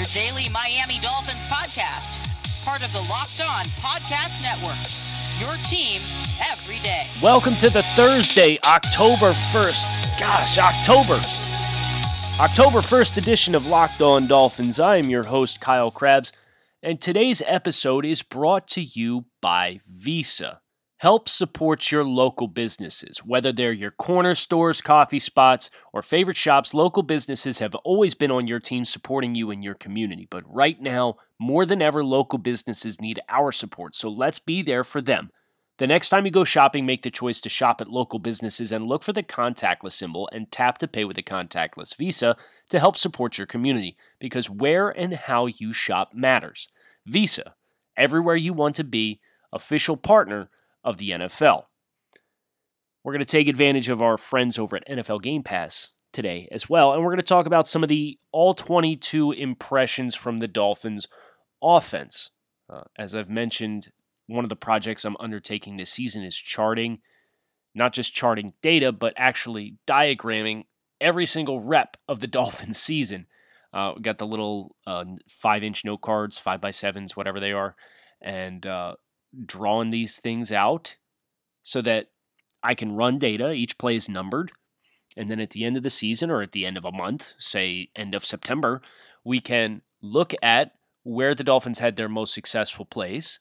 your 0.00 0.08
daily 0.14 0.48
Miami 0.48 0.98
Dolphins 1.00 1.44
podcast, 1.44 2.18
part 2.64 2.82
of 2.82 2.90
the 2.94 3.00
Locked 3.00 3.42
On 3.42 3.66
Podcast 3.82 4.40
Network. 4.42 4.78
Your 5.38 5.62
team 5.66 6.00
every 6.50 6.78
day. 6.78 7.06
Welcome 7.22 7.54
to 7.56 7.68
the 7.68 7.82
Thursday, 7.94 8.58
October 8.64 9.32
1st. 9.52 10.18
Gosh, 10.18 10.56
October. 10.56 11.20
October 12.40 12.78
1st 12.78 13.18
edition 13.18 13.54
of 13.54 13.66
Locked 13.66 14.00
On 14.00 14.26
Dolphins. 14.26 14.80
I 14.80 14.96
am 14.96 15.10
your 15.10 15.24
host, 15.24 15.60
Kyle 15.60 15.90
Crabbs, 15.90 16.32
and 16.82 16.98
today's 16.98 17.42
episode 17.46 18.06
is 18.06 18.22
brought 18.22 18.68
to 18.68 18.80
you 18.80 19.26
by 19.42 19.80
Visa. 19.86 20.62
Help 21.00 21.30
support 21.30 21.90
your 21.90 22.04
local 22.04 22.46
businesses. 22.46 23.24
Whether 23.24 23.52
they're 23.52 23.72
your 23.72 23.88
corner 23.88 24.34
stores, 24.34 24.82
coffee 24.82 25.18
spots, 25.18 25.70
or 25.94 26.02
favorite 26.02 26.36
shops, 26.36 26.74
local 26.74 27.02
businesses 27.02 27.58
have 27.58 27.74
always 27.76 28.14
been 28.14 28.30
on 28.30 28.46
your 28.46 28.60
team 28.60 28.84
supporting 28.84 29.34
you 29.34 29.50
and 29.50 29.64
your 29.64 29.72
community. 29.72 30.28
But 30.28 30.44
right 30.46 30.78
now, 30.78 31.16
more 31.38 31.64
than 31.64 31.80
ever, 31.80 32.04
local 32.04 32.38
businesses 32.38 33.00
need 33.00 33.18
our 33.30 33.50
support. 33.50 33.96
So 33.96 34.10
let's 34.10 34.38
be 34.38 34.60
there 34.60 34.84
for 34.84 35.00
them. 35.00 35.30
The 35.78 35.86
next 35.86 36.10
time 36.10 36.26
you 36.26 36.30
go 36.30 36.44
shopping, 36.44 36.84
make 36.84 37.00
the 37.00 37.10
choice 37.10 37.40
to 37.40 37.48
shop 37.48 37.80
at 37.80 37.88
local 37.88 38.18
businesses 38.18 38.70
and 38.70 38.86
look 38.86 39.02
for 39.02 39.14
the 39.14 39.22
contactless 39.22 39.92
symbol 39.92 40.28
and 40.34 40.52
tap 40.52 40.76
to 40.80 40.86
pay 40.86 41.06
with 41.06 41.16
a 41.16 41.22
contactless 41.22 41.96
Visa 41.96 42.36
to 42.68 42.78
help 42.78 42.98
support 42.98 43.38
your 43.38 43.46
community 43.46 43.96
because 44.18 44.50
where 44.50 44.90
and 44.90 45.14
how 45.14 45.46
you 45.46 45.72
shop 45.72 46.10
matters. 46.12 46.68
Visa, 47.06 47.54
everywhere 47.96 48.36
you 48.36 48.52
want 48.52 48.76
to 48.76 48.84
be, 48.84 49.18
official 49.50 49.96
partner 49.96 50.50
of 50.84 50.98
the 50.98 51.10
NFL. 51.10 51.64
We're 53.02 53.12
going 53.12 53.20
to 53.20 53.24
take 53.24 53.48
advantage 53.48 53.88
of 53.88 54.02
our 54.02 54.18
friends 54.18 54.58
over 54.58 54.76
at 54.76 54.88
NFL 54.88 55.22
Game 55.22 55.42
Pass 55.42 55.88
today 56.12 56.48
as 56.50 56.68
well, 56.68 56.92
and 56.92 57.02
we're 57.02 57.10
going 57.10 57.18
to 57.18 57.22
talk 57.22 57.46
about 57.46 57.68
some 57.68 57.82
of 57.82 57.88
the 57.88 58.18
all 58.32 58.54
22 58.54 59.32
impressions 59.32 60.14
from 60.14 60.38
the 60.38 60.48
Dolphins 60.48 61.08
offense. 61.62 62.30
Uh, 62.68 62.82
as 62.98 63.14
I've 63.14 63.30
mentioned, 63.30 63.92
one 64.26 64.44
of 64.44 64.48
the 64.48 64.56
projects 64.56 65.04
I'm 65.04 65.16
undertaking 65.18 65.76
this 65.76 65.90
season 65.90 66.22
is 66.24 66.36
charting, 66.36 67.00
not 67.74 67.92
just 67.92 68.14
charting 68.14 68.52
data, 68.62 68.92
but 68.92 69.14
actually 69.16 69.76
diagramming 69.86 70.64
every 71.00 71.26
single 71.26 71.60
rep 71.60 71.96
of 72.08 72.20
the 72.20 72.26
Dolphins 72.28 72.78
season. 72.78 73.26
Uh, 73.72 73.92
we 73.96 74.02
got 74.02 74.18
the 74.18 74.26
little 74.26 74.76
uh, 74.86 75.04
five 75.28 75.62
inch 75.62 75.84
note 75.84 76.00
cards, 76.02 76.38
five 76.38 76.60
by 76.60 76.70
sevens, 76.70 77.16
whatever 77.16 77.40
they 77.40 77.52
are, 77.52 77.76
and 78.20 78.66
uh, 78.66 78.94
drawing 79.46 79.90
these 79.90 80.16
things 80.16 80.52
out 80.52 80.96
so 81.62 81.80
that 81.82 82.06
I 82.62 82.74
can 82.74 82.94
run 82.94 83.18
data. 83.18 83.52
Each 83.52 83.78
play 83.78 83.96
is 83.96 84.08
numbered. 84.08 84.52
And 85.16 85.28
then 85.28 85.40
at 85.40 85.50
the 85.50 85.64
end 85.64 85.76
of 85.76 85.82
the 85.82 85.90
season 85.90 86.30
or 86.30 86.42
at 86.42 86.52
the 86.52 86.64
end 86.64 86.76
of 86.76 86.84
a 86.84 86.92
month, 86.92 87.28
say 87.38 87.90
end 87.96 88.14
of 88.14 88.24
September, 88.24 88.80
we 89.24 89.40
can 89.40 89.82
look 90.00 90.32
at 90.42 90.72
where 91.02 91.34
the 91.34 91.44
Dolphins 91.44 91.78
had 91.78 91.96
their 91.96 92.08
most 92.08 92.32
successful 92.32 92.84
plays, 92.84 93.40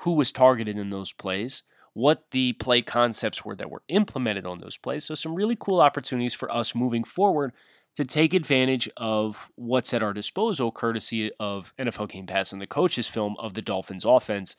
who 0.00 0.12
was 0.12 0.32
targeted 0.32 0.76
in 0.76 0.90
those 0.90 1.12
plays, 1.12 1.62
what 1.92 2.30
the 2.32 2.52
play 2.54 2.82
concepts 2.82 3.44
were 3.44 3.56
that 3.56 3.70
were 3.70 3.82
implemented 3.88 4.44
on 4.44 4.58
those 4.58 4.76
plays. 4.76 5.04
So, 5.04 5.14
some 5.14 5.34
really 5.34 5.56
cool 5.58 5.80
opportunities 5.80 6.34
for 6.34 6.50
us 6.50 6.74
moving 6.74 7.04
forward 7.04 7.52
to 7.94 8.04
take 8.04 8.34
advantage 8.34 8.90
of 8.96 9.50
what's 9.54 9.94
at 9.94 10.02
our 10.02 10.12
disposal, 10.12 10.72
courtesy 10.72 11.30
of 11.38 11.72
NFL 11.78 12.08
Game 12.10 12.26
Pass 12.26 12.52
and 12.52 12.60
the 12.60 12.66
coaches' 12.66 13.06
film 13.06 13.36
of 13.38 13.54
the 13.54 13.62
Dolphins 13.62 14.04
offense 14.04 14.56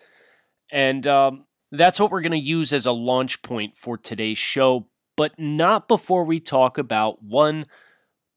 and 0.71 1.05
um, 1.07 1.45
that's 1.71 1.99
what 1.99 2.11
we're 2.11 2.21
going 2.21 2.31
to 2.31 2.37
use 2.37 2.73
as 2.73 2.85
a 2.85 2.91
launch 2.91 3.41
point 3.41 3.77
for 3.77 3.97
today's 3.97 4.37
show, 4.37 4.87
but 5.17 5.37
not 5.39 5.87
before 5.87 6.23
we 6.23 6.39
talk 6.39 6.77
about 6.77 7.23
one 7.23 7.65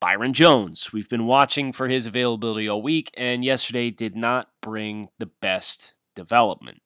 Byron 0.00 0.32
Jones. 0.32 0.92
We've 0.92 1.08
been 1.08 1.26
watching 1.26 1.72
for 1.72 1.88
his 1.88 2.06
availability 2.06 2.68
all 2.68 2.82
week, 2.82 3.10
and 3.16 3.44
yesterday 3.44 3.90
did 3.90 4.14
not 4.14 4.48
bring 4.62 5.08
the 5.18 5.30
best 5.40 5.94
development. 6.14 6.82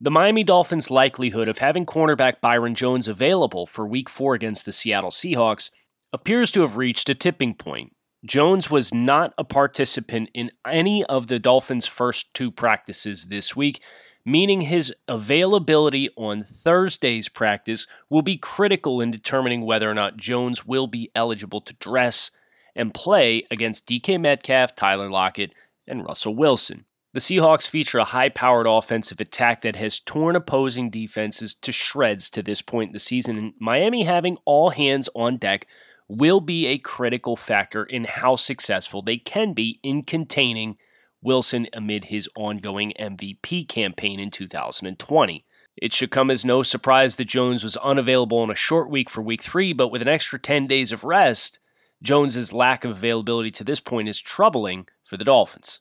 The 0.00 0.10
Miami 0.10 0.44
Dolphins' 0.44 0.90
likelihood 0.90 1.48
of 1.48 1.58
having 1.58 1.84
cornerback 1.84 2.40
Byron 2.40 2.74
Jones 2.74 3.06
available 3.08 3.66
for 3.66 3.86
week 3.86 4.08
four 4.08 4.34
against 4.34 4.64
the 4.64 4.72
Seattle 4.72 5.10
Seahawks 5.10 5.70
appears 6.12 6.50
to 6.52 6.62
have 6.62 6.76
reached 6.76 7.08
a 7.08 7.14
tipping 7.14 7.54
point. 7.54 7.94
Jones 8.24 8.70
was 8.70 8.92
not 8.92 9.32
a 9.38 9.44
participant 9.44 10.30
in 10.34 10.50
any 10.66 11.04
of 11.04 11.26
the 11.26 11.38
Dolphins' 11.38 11.86
first 11.86 12.32
two 12.34 12.50
practices 12.50 13.26
this 13.26 13.56
week, 13.56 13.80
meaning 14.24 14.62
his 14.62 14.92
availability 15.08 16.08
on 16.16 16.42
Thursday's 16.42 17.28
practice 17.28 17.86
will 18.08 18.22
be 18.22 18.36
critical 18.36 19.00
in 19.00 19.10
determining 19.10 19.62
whether 19.62 19.90
or 19.90 19.94
not 19.94 20.16
Jones 20.16 20.66
will 20.66 20.86
be 20.86 21.10
eligible 21.14 21.60
to 21.62 21.74
dress 21.74 22.30
and 22.74 22.94
play 22.94 23.42
against 23.50 23.88
DK 23.88 24.20
Metcalf, 24.20 24.74
Tyler 24.76 25.08
Lockett, 25.08 25.52
and 25.86 26.04
Russell 26.04 26.36
Wilson. 26.36 26.84
The 27.12 27.20
Seahawks 27.20 27.66
feature 27.66 27.98
a 27.98 28.04
high 28.04 28.28
powered 28.28 28.68
offensive 28.68 29.20
attack 29.20 29.62
that 29.62 29.74
has 29.76 29.98
torn 29.98 30.36
opposing 30.36 30.90
defenses 30.90 31.54
to 31.54 31.72
shreds 31.72 32.30
to 32.30 32.42
this 32.42 32.62
point 32.62 32.90
in 32.90 32.92
the 32.92 33.00
season, 33.00 33.36
and 33.36 33.54
Miami 33.58 34.04
having 34.04 34.38
all 34.44 34.70
hands 34.70 35.08
on 35.16 35.36
deck 35.36 35.66
will 36.06 36.40
be 36.40 36.66
a 36.66 36.78
critical 36.78 37.34
factor 37.34 37.82
in 37.84 38.04
how 38.04 38.36
successful 38.36 39.02
they 39.02 39.16
can 39.16 39.54
be 39.54 39.80
in 39.82 40.02
containing 40.02 40.76
Wilson 41.22 41.66
amid 41.72 42.06
his 42.06 42.28
ongoing 42.36 42.92
MVP 42.98 43.68
campaign 43.68 44.18
in 44.18 44.30
2020. 44.30 45.44
It 45.76 45.92
should 45.92 46.10
come 46.10 46.30
as 46.30 46.44
no 46.44 46.62
surprise 46.62 47.16
that 47.16 47.26
Jones 47.26 47.62
was 47.62 47.76
unavailable 47.78 48.42
in 48.44 48.50
a 48.50 48.54
short 48.54 48.90
week 48.90 49.08
for 49.08 49.22
week 49.22 49.42
three, 49.42 49.72
but 49.72 49.88
with 49.88 50.02
an 50.02 50.08
extra 50.08 50.38
10 50.38 50.66
days 50.66 50.92
of 50.92 51.04
rest, 51.04 51.58
Jones's 52.02 52.52
lack 52.52 52.84
of 52.84 52.92
availability 52.92 53.50
to 53.52 53.64
this 53.64 53.80
point 53.80 54.08
is 54.08 54.20
troubling 54.20 54.86
for 55.04 55.16
the 55.16 55.24
Dolphins. 55.24 55.80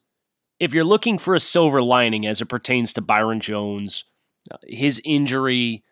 If 0.59 0.73
you're 0.73 0.83
looking 0.83 1.17
for 1.17 1.33
a 1.33 1.39
silver 1.39 1.81
lining 1.81 2.25
as 2.25 2.41
it 2.41 2.47
pertains 2.47 2.91
to 2.93 3.01
Byron 3.01 3.39
Jones, 3.39 4.03
uh, 4.51 4.57
his 4.63 5.01
injury, 5.05 5.83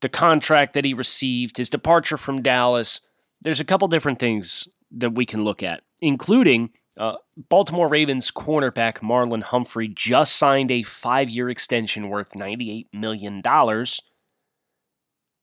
the 0.00 0.08
contract 0.08 0.72
that 0.74 0.84
he 0.84 0.94
received, 0.94 1.58
his 1.58 1.68
departure 1.68 2.16
from 2.16 2.42
Dallas, 2.42 3.00
there's 3.40 3.60
a 3.60 3.64
couple 3.64 3.88
different 3.88 4.18
things 4.18 4.66
that 4.90 5.14
we 5.14 5.26
can 5.26 5.44
look 5.44 5.62
at, 5.62 5.82
including 6.00 6.70
uh, 6.96 7.16
Baltimore 7.48 7.88
Ravens 7.88 8.30
cornerback 8.30 9.00
Marlon 9.00 9.42
Humphrey 9.42 9.88
just 9.88 10.36
signed 10.36 10.70
a 10.70 10.82
five 10.82 11.28
year 11.28 11.50
extension 11.50 12.08
worth 12.08 12.30
$98 12.30 12.86
million. 12.92 13.42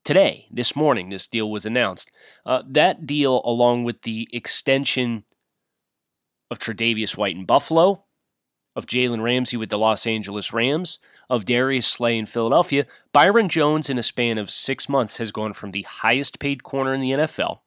Today, 0.03 0.47
this 0.51 0.75
morning, 0.75 1.09
this 1.09 1.27
deal 1.27 1.49
was 1.49 1.65
announced. 1.65 2.11
Uh, 2.45 2.63
that 2.67 3.05
deal, 3.05 3.41
along 3.45 3.83
with 3.85 4.01
the 4.01 4.27
extension 4.33 5.23
of 6.51 6.59
Tre'Davious 6.59 7.15
White 7.15 7.35
in 7.35 7.45
Buffalo, 7.45 8.03
of 8.75 8.85
Jalen 8.85 9.23
Ramsey 9.23 9.55
with 9.55 9.69
the 9.69 9.77
Los 9.77 10.05
Angeles 10.05 10.51
Rams, 10.51 10.99
of 11.29 11.45
Darius 11.45 11.87
Slay 11.87 12.17
in 12.17 12.25
Philadelphia, 12.25 12.85
Byron 13.13 13.47
Jones, 13.47 13.89
in 13.89 13.97
a 13.97 14.03
span 14.03 14.37
of 14.37 14.49
six 14.51 14.89
months, 14.89 15.17
has 15.17 15.31
gone 15.31 15.53
from 15.53 15.71
the 15.71 15.83
highest 15.83 16.39
paid 16.39 16.63
corner 16.63 16.93
in 16.93 16.99
the 16.99 17.11
NFL 17.11 17.59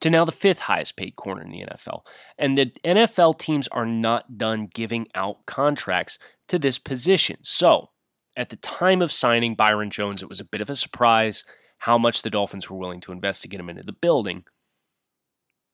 to 0.00 0.10
now 0.10 0.24
the 0.24 0.32
fifth 0.32 0.60
highest 0.60 0.96
paid 0.96 1.16
corner 1.16 1.42
in 1.42 1.50
the 1.50 1.64
NFL. 1.64 2.02
And 2.38 2.56
the 2.56 2.66
NFL 2.84 3.38
teams 3.38 3.68
are 3.68 3.86
not 3.86 4.38
done 4.38 4.68
giving 4.72 5.08
out 5.14 5.46
contracts 5.46 6.18
to 6.48 6.58
this 6.58 6.78
position. 6.78 7.38
So, 7.42 7.90
at 8.36 8.50
the 8.50 8.56
time 8.56 9.02
of 9.02 9.12
signing 9.12 9.54
Byron 9.54 9.90
Jones, 9.90 10.22
it 10.22 10.28
was 10.28 10.40
a 10.40 10.44
bit 10.44 10.60
of 10.60 10.70
a 10.70 10.76
surprise 10.76 11.44
how 11.78 11.98
much 11.98 12.22
the 12.22 12.30
Dolphins 12.30 12.68
were 12.68 12.76
willing 12.76 13.00
to 13.02 13.12
invest 13.12 13.42
to 13.42 13.48
get 13.48 13.60
him 13.60 13.68
into 13.68 13.82
the 13.82 13.92
building. 13.92 14.44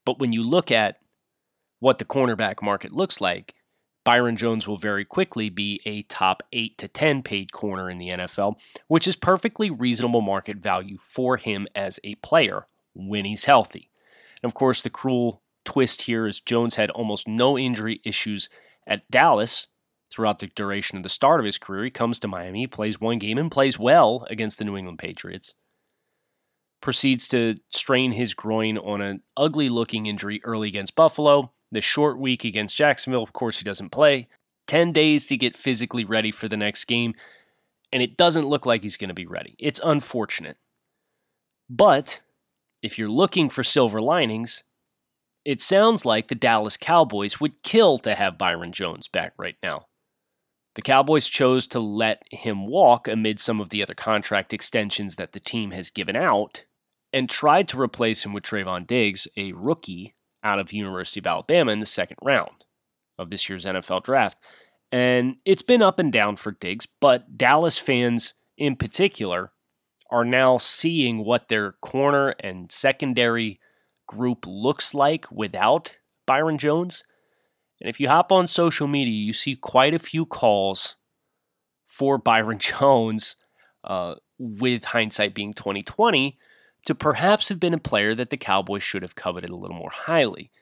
But 0.04 0.18
when 0.18 0.32
you 0.32 0.42
look 0.42 0.70
at 0.70 0.96
what 1.80 1.98
the 1.98 2.04
cornerback 2.04 2.62
market 2.62 2.92
looks 2.92 3.20
like, 3.20 3.54
Byron 4.04 4.36
Jones 4.36 4.68
will 4.68 4.76
very 4.76 5.04
quickly 5.04 5.48
be 5.48 5.80
a 5.86 6.02
top 6.02 6.42
8 6.52 6.76
to 6.78 6.88
10 6.88 7.22
paid 7.22 7.52
corner 7.52 7.88
in 7.88 7.98
the 7.98 8.10
NFL, 8.10 8.58
which 8.86 9.08
is 9.08 9.16
perfectly 9.16 9.70
reasonable 9.70 10.20
market 10.20 10.58
value 10.58 10.98
for 10.98 11.38
him 11.38 11.66
as 11.74 11.98
a 12.04 12.14
player 12.16 12.66
when 12.94 13.24
he's 13.24 13.46
healthy. 13.46 13.90
And 14.44 14.50
of 14.50 14.54
course, 14.54 14.82
the 14.82 14.90
cruel 14.90 15.40
twist 15.64 16.02
here 16.02 16.26
is 16.26 16.38
Jones 16.38 16.74
had 16.74 16.90
almost 16.90 17.26
no 17.26 17.56
injury 17.56 18.02
issues 18.04 18.50
at 18.86 19.10
Dallas 19.10 19.68
throughout 20.10 20.40
the 20.40 20.48
duration 20.48 20.98
of 20.98 21.02
the 21.02 21.08
start 21.08 21.40
of 21.40 21.46
his 21.46 21.56
career. 21.56 21.84
He 21.84 21.90
comes 21.90 22.18
to 22.18 22.28
Miami, 22.28 22.66
plays 22.66 23.00
one 23.00 23.18
game, 23.18 23.38
and 23.38 23.50
plays 23.50 23.78
well 23.78 24.26
against 24.28 24.58
the 24.58 24.66
New 24.66 24.76
England 24.76 24.98
Patriots. 24.98 25.54
Proceeds 26.82 27.26
to 27.28 27.54
strain 27.70 28.12
his 28.12 28.34
groin 28.34 28.76
on 28.76 29.00
an 29.00 29.22
ugly 29.34 29.70
looking 29.70 30.04
injury 30.04 30.42
early 30.44 30.68
against 30.68 30.94
Buffalo, 30.94 31.54
The 31.72 31.80
short 31.80 32.18
week 32.18 32.44
against 32.44 32.76
Jacksonville, 32.76 33.22
of 33.22 33.32
course, 33.32 33.60
he 33.60 33.64
doesn't 33.64 33.92
play. 33.92 34.28
10 34.66 34.92
days 34.92 35.26
to 35.28 35.38
get 35.38 35.56
physically 35.56 36.04
ready 36.04 36.30
for 36.30 36.48
the 36.48 36.58
next 36.58 36.84
game, 36.84 37.14
and 37.90 38.02
it 38.02 38.18
doesn't 38.18 38.46
look 38.46 38.66
like 38.66 38.82
he's 38.82 38.98
going 38.98 39.08
to 39.08 39.14
be 39.14 39.24
ready. 39.24 39.56
It's 39.58 39.80
unfortunate. 39.82 40.58
But 41.70 42.20
if 42.84 42.98
you're 42.98 43.08
looking 43.08 43.48
for 43.48 43.64
silver 43.64 43.98
linings, 43.98 44.62
it 45.42 45.62
sounds 45.62 46.04
like 46.04 46.28
the 46.28 46.34
Dallas 46.34 46.76
Cowboys 46.76 47.40
would 47.40 47.62
kill 47.62 47.96
to 48.00 48.14
have 48.14 48.36
Byron 48.36 48.72
Jones 48.72 49.08
back 49.08 49.32
right 49.38 49.56
now. 49.62 49.86
The 50.74 50.82
Cowboys 50.82 51.28
chose 51.28 51.66
to 51.68 51.80
let 51.80 52.22
him 52.30 52.66
walk 52.66 53.08
amid 53.08 53.40
some 53.40 53.58
of 53.58 53.70
the 53.70 53.82
other 53.82 53.94
contract 53.94 54.52
extensions 54.52 55.16
that 55.16 55.32
the 55.32 55.40
team 55.40 55.70
has 55.70 55.88
given 55.88 56.14
out 56.14 56.66
and 57.10 57.30
tried 57.30 57.68
to 57.68 57.80
replace 57.80 58.26
him 58.26 58.34
with 58.34 58.44
Trevon 58.44 58.86
Diggs, 58.86 59.26
a 59.34 59.52
rookie 59.52 60.14
out 60.42 60.58
of 60.58 60.68
the 60.68 60.76
University 60.76 61.20
of 61.20 61.26
Alabama 61.26 61.72
in 61.72 61.78
the 61.78 61.86
second 61.86 62.18
round 62.22 62.66
of 63.18 63.30
this 63.30 63.48
year's 63.48 63.64
NFL 63.64 64.04
draft. 64.04 64.38
And 64.92 65.36
it's 65.46 65.62
been 65.62 65.80
up 65.80 65.98
and 65.98 66.12
down 66.12 66.36
for 66.36 66.52
Diggs, 66.52 66.86
but 67.00 67.38
Dallas 67.38 67.78
fans 67.78 68.34
in 68.58 68.76
particular 68.76 69.52
are 70.14 70.24
now 70.24 70.58
seeing 70.58 71.24
what 71.24 71.48
their 71.48 71.72
corner 71.72 72.36
and 72.38 72.70
secondary 72.70 73.58
group 74.06 74.46
looks 74.46 74.94
like 74.94 75.26
without 75.32 75.96
Byron 76.24 76.56
Jones. 76.56 77.02
And 77.80 77.90
if 77.90 77.98
you 77.98 78.08
hop 78.08 78.30
on 78.30 78.46
social 78.46 78.86
media, 78.86 79.12
you 79.12 79.32
see 79.32 79.56
quite 79.56 79.92
a 79.92 79.98
few 79.98 80.24
calls 80.24 80.94
for 81.84 82.16
Byron 82.16 82.58
Jones, 82.60 83.34
uh, 83.82 84.14
with 84.38 84.84
hindsight 84.84 85.34
being 85.34 85.52
2020, 85.52 86.38
to 86.86 86.94
perhaps 86.94 87.48
have 87.48 87.58
been 87.58 87.74
a 87.74 87.78
player 87.78 88.14
that 88.14 88.30
the 88.30 88.36
Cowboys 88.36 88.84
should 88.84 89.02
have 89.02 89.16
coveted 89.16 89.50
a 89.50 89.56
little 89.56 89.76
more 89.76 89.90
highly. 89.90 90.52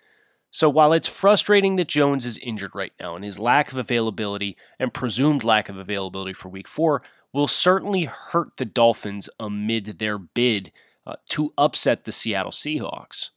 So 0.51 0.71
while 0.71 0.95
it's 0.95 1.09
frustrating 1.09 1.77
that 1.77 1.89
Jones 1.89 2.25
is 2.25 2.39
injured 2.39 2.75
right 2.75 2.93
now 2.99 3.17
and 3.17 3.25
his 3.25 3.39
lack 3.39 3.71
of 3.71 3.77
availability 3.77 4.57
and 4.79 4.95
presumed 4.95 5.45
lack 5.45 5.69
of 5.69 5.77
availability 5.77 6.33
for 6.33 6.49
week 6.49 6.69
four 6.69 7.03
will 7.33 7.49
certainly 7.49 8.05
hurt 8.05 8.57
the 8.57 8.65
Dolphins 8.65 9.29
amid 9.41 9.99
their 9.99 10.19
bid 10.19 10.73
uh, 11.07 11.15
to 11.31 11.53
upset 11.57 12.05
the 12.05 12.13
Seattle 12.13 12.53
Seahawks. 12.53 13.31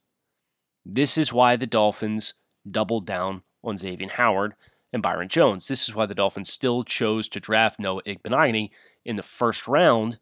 This 0.86 1.18
is 1.18 1.34
why 1.34 1.56
the 1.56 1.68
Dolphins 1.68 2.36
doubled 2.70 3.06
down 3.06 3.44
on 3.64 3.78
Xavier 3.78 4.10
Howard 4.10 4.54
and 4.94 5.02
Byron 5.02 5.30
Jones. 5.30 5.68
This 5.68 5.88
is 5.88 5.96
why 5.96 6.06
the 6.06 6.16
Dolphins 6.16 6.52
still 6.52 6.84
chose 6.84 7.28
to 7.30 7.40
draft 7.40 7.80
Noah 7.80 8.04
Igbinoghene 8.04 8.70
in 9.04 9.16
the 9.16 9.24
first 9.24 9.68
round 9.68 10.20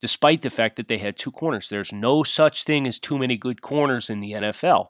despite 0.00 0.42
the 0.42 0.50
fact 0.50 0.76
that 0.76 0.88
they 0.88 0.98
had 0.98 1.16
two 1.16 1.32
corners. 1.32 1.68
There's 1.68 1.92
no 1.92 2.22
such 2.22 2.64
thing 2.64 2.86
as 2.86 2.98
too 2.98 3.18
many 3.18 3.36
good 3.36 3.62
corners 3.62 4.08
in 4.08 4.20
the 4.20 4.32
NFL. 4.32 4.88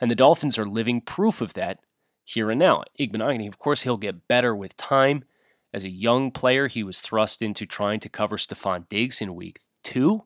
And 0.00 0.10
the 0.10 0.14
Dolphins 0.14 0.58
are 0.58 0.66
living 0.66 1.00
proof 1.00 1.40
of 1.40 1.54
that 1.54 1.78
here 2.24 2.50
and 2.50 2.58
now. 2.58 2.82
Igbinoghene, 2.98 3.48
of 3.48 3.58
course, 3.58 3.82
he'll 3.82 3.96
get 3.96 4.28
better 4.28 4.54
with 4.54 4.76
time. 4.76 5.24
As 5.72 5.84
a 5.84 5.90
young 5.90 6.30
player, 6.30 6.68
he 6.68 6.82
was 6.82 7.00
thrust 7.00 7.42
into 7.42 7.66
trying 7.66 8.00
to 8.00 8.08
cover 8.08 8.36
Stefon 8.36 8.88
Diggs 8.88 9.20
in 9.20 9.34
week 9.34 9.58
two. 9.82 10.22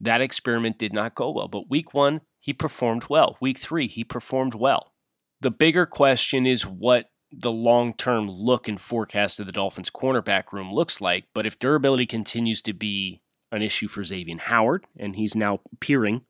That 0.00 0.20
experiment 0.20 0.78
did 0.78 0.92
not 0.92 1.14
go 1.14 1.30
well, 1.30 1.48
but 1.48 1.70
week 1.70 1.94
one, 1.94 2.20
he 2.40 2.52
performed 2.52 3.06
well. 3.08 3.36
Week 3.40 3.58
three, 3.58 3.88
he 3.88 4.04
performed 4.04 4.54
well. 4.54 4.92
The 5.40 5.50
bigger 5.50 5.86
question 5.86 6.46
is 6.46 6.66
what 6.66 7.10
the 7.30 7.52
long 7.52 7.94
term 7.94 8.28
look 8.28 8.68
and 8.68 8.80
forecast 8.80 9.40
of 9.40 9.46
the 9.46 9.52
Dolphins' 9.52 9.90
cornerback 9.90 10.52
room 10.52 10.72
looks 10.72 11.00
like. 11.00 11.26
But 11.34 11.46
if 11.46 11.58
durability 11.58 12.06
continues 12.06 12.62
to 12.62 12.72
be 12.72 13.22
an 13.50 13.62
issue 13.62 13.88
for 13.88 14.04
Xavier 14.04 14.36
Howard, 14.38 14.86
and 14.98 15.16
he's 15.16 15.34
now 15.34 15.60
appearing 15.72 16.22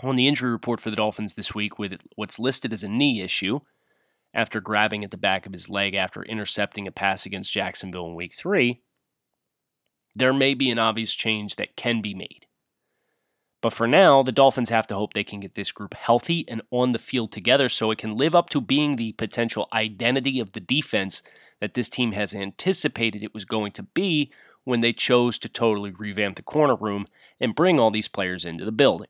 on 0.00 0.16
the 0.16 0.26
injury 0.26 0.50
report 0.50 0.80
for 0.80 0.90
the 0.90 0.96
Dolphins 0.96 1.34
this 1.34 1.54
week 1.54 1.78
with 1.78 2.00
what's 2.16 2.38
listed 2.38 2.72
as 2.72 2.82
a 2.82 2.88
knee 2.88 3.20
issue 3.20 3.60
after 4.34 4.60
grabbing 4.60 5.04
at 5.04 5.10
the 5.10 5.16
back 5.16 5.46
of 5.46 5.52
his 5.52 5.68
leg 5.68 5.94
after 5.94 6.22
intercepting 6.22 6.86
a 6.86 6.92
pass 6.92 7.26
against 7.26 7.52
Jacksonville 7.52 8.06
in 8.06 8.14
week 8.14 8.34
three. 8.34 8.82
There 10.14 10.32
may 10.32 10.54
be 10.54 10.70
an 10.70 10.78
obvious 10.78 11.14
change 11.14 11.56
that 11.56 11.76
can 11.76 12.02
be 12.02 12.14
made. 12.14 12.46
But 13.62 13.72
for 13.72 13.86
now, 13.86 14.22
the 14.22 14.32
Dolphins 14.32 14.70
have 14.70 14.88
to 14.88 14.96
hope 14.96 15.12
they 15.12 15.22
can 15.22 15.40
get 15.40 15.54
this 15.54 15.70
group 15.70 15.94
healthy 15.94 16.44
and 16.48 16.62
on 16.70 16.92
the 16.92 16.98
field 16.98 17.30
together 17.30 17.68
so 17.68 17.90
it 17.90 17.98
can 17.98 18.16
live 18.16 18.34
up 18.34 18.50
to 18.50 18.60
being 18.60 18.96
the 18.96 19.12
potential 19.12 19.68
identity 19.72 20.40
of 20.40 20.52
the 20.52 20.60
defense 20.60 21.22
that 21.60 21.74
this 21.74 21.88
team 21.88 22.12
has 22.12 22.34
anticipated 22.34 23.22
it 23.22 23.32
was 23.32 23.44
going 23.44 23.70
to 23.72 23.84
be 23.84 24.32
when 24.64 24.80
they 24.80 24.92
chose 24.92 25.38
to 25.38 25.48
totally 25.48 25.92
revamp 25.92 26.36
the 26.36 26.42
corner 26.42 26.74
room 26.74 27.06
and 27.38 27.54
bring 27.54 27.78
all 27.78 27.92
these 27.92 28.08
players 28.08 28.44
into 28.44 28.64
the 28.64 28.72
building. 28.72 29.08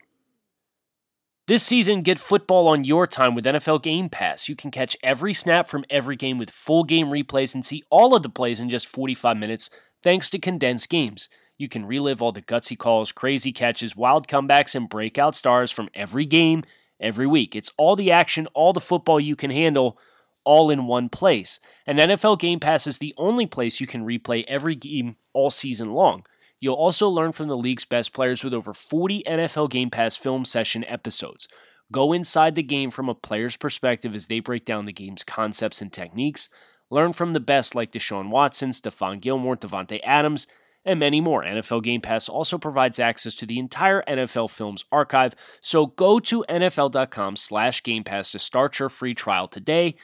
This 1.49 1.65
season, 1.65 2.03
get 2.03 2.21
football 2.21 2.69
on 2.69 2.85
your 2.85 3.05
time 3.05 3.35
with 3.35 3.45
NFL 3.45 3.83
Game 3.83 4.09
Pass. 4.09 4.49
You 4.49 4.55
can 4.55 4.71
catch 4.71 4.97
every 5.03 5.35
snap 5.35 5.69
from 5.69 5.85
every 5.91 6.15
game 6.15 6.39
with 6.39 6.51
full 6.51 6.85
game 6.85 7.09
replays 7.09 7.53
and 7.53 7.65
see 7.65 7.83
all 7.91 8.15
of 8.15 8.23
the 8.23 8.29
plays 8.29 8.61
in 8.61 8.71
just 8.71 8.87
45 8.87 9.37
minutes 9.37 9.69
thanks 10.05 10.31
to 10.31 10.39
condensed 10.39 10.89
games. 10.89 11.29
You 11.59 11.69
can 11.69 11.85
relive 11.85 12.23
all 12.23 12.31
the 12.31 12.43
gutsy 12.43 12.79
calls, 12.79 13.11
crazy 13.11 13.53
catches, 13.53 13.97
wild 13.97 14.29
comebacks, 14.29 14.77
and 14.77 14.89
breakout 14.89 15.35
stars 15.35 15.73
from 15.73 15.89
every 15.97 16.27
game 16.27 16.63
every 17.01 17.27
week. 17.27 17.57
It's 17.57 17.73
all 17.77 17.97
the 17.97 18.13
action, 18.13 18.47
all 18.55 18.73
the 18.73 18.79
football 18.79 19.19
you 19.19 19.35
can 19.35 19.51
handle 19.51 19.99
all 20.45 20.71
in 20.71 20.87
one 20.87 21.09
place. 21.09 21.59
And 21.89 21.99
NFL 21.99 22.39
Game 22.39 22.61
Pass 22.61 22.87
is 22.87 22.99
the 22.99 23.15
only 23.17 23.47
place 23.47 23.81
you 23.81 23.89
can 23.89 24.07
replay 24.07 24.45
every 24.47 24.77
game 24.77 25.17
all 25.33 25.51
season 25.51 25.93
long. 25.93 26.25
You'll 26.63 26.75
also 26.75 27.09
learn 27.09 27.33
from 27.33 27.49
the 27.49 27.57
league's 27.57 27.85
best 27.85 28.13
players 28.13 28.45
with 28.45 28.55
over 28.55 28.73
40 28.73 29.25
NFL 29.27 29.69
Game 29.69 29.91
Pass 29.91 30.15
film 30.15 30.45
session 30.45 30.85
episodes. 30.85 31.49
Go 31.91 32.13
inside 32.13 32.55
the 32.55 32.63
game 32.63 32.93
from 32.93 33.09
a 33.09 33.17
player's 33.17 33.57
perspective 33.57 34.15
as 34.15 34.29
they 34.29 34.39
break 34.39 34.65
down 34.65 34.87
the 34.87 34.93
game's 34.93 35.25
concepts 35.25 35.83
and 35.83 35.93
techniques. 35.93 36.49
Learn 36.89 37.13
from 37.13 37.33
the 37.33 37.41
best 37.41 37.75
like 37.75 37.91
Deshaun 37.91 38.31
Watson, 38.31 38.71
Stephon 38.71 39.21
Gilmore, 39.21 39.57
Davante 39.57 39.99
Adams, 40.05 40.47
and 40.85 41.01
many 41.01 41.21
more. 41.21 41.43
NFL 41.43 41.83
Game 41.83 42.01
Pass 42.01 42.29
also 42.29 42.59
provides 42.59 43.01
access 43.01 43.35
to 43.35 43.45
the 43.45 43.59
entire 43.59 44.05
NFL 44.07 44.49
Films 44.49 44.85
archive, 44.93 45.35
so 45.61 45.87
go 45.87 46.21
to 46.21 46.45
nfl.com 46.49 47.35
slash 47.35 47.83
Game 47.83 48.05
Pass 48.05 48.31
to 48.31 48.39
start 48.39 48.79
your 48.79 48.89
free 48.89 49.15
trial 49.15 49.49
today. 49.49 49.97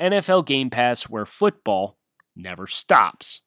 NFL 0.00 0.44
Game 0.44 0.70
Pass, 0.70 1.04
where 1.04 1.24
football 1.24 1.98
never 2.34 2.66
stops. 2.66 3.42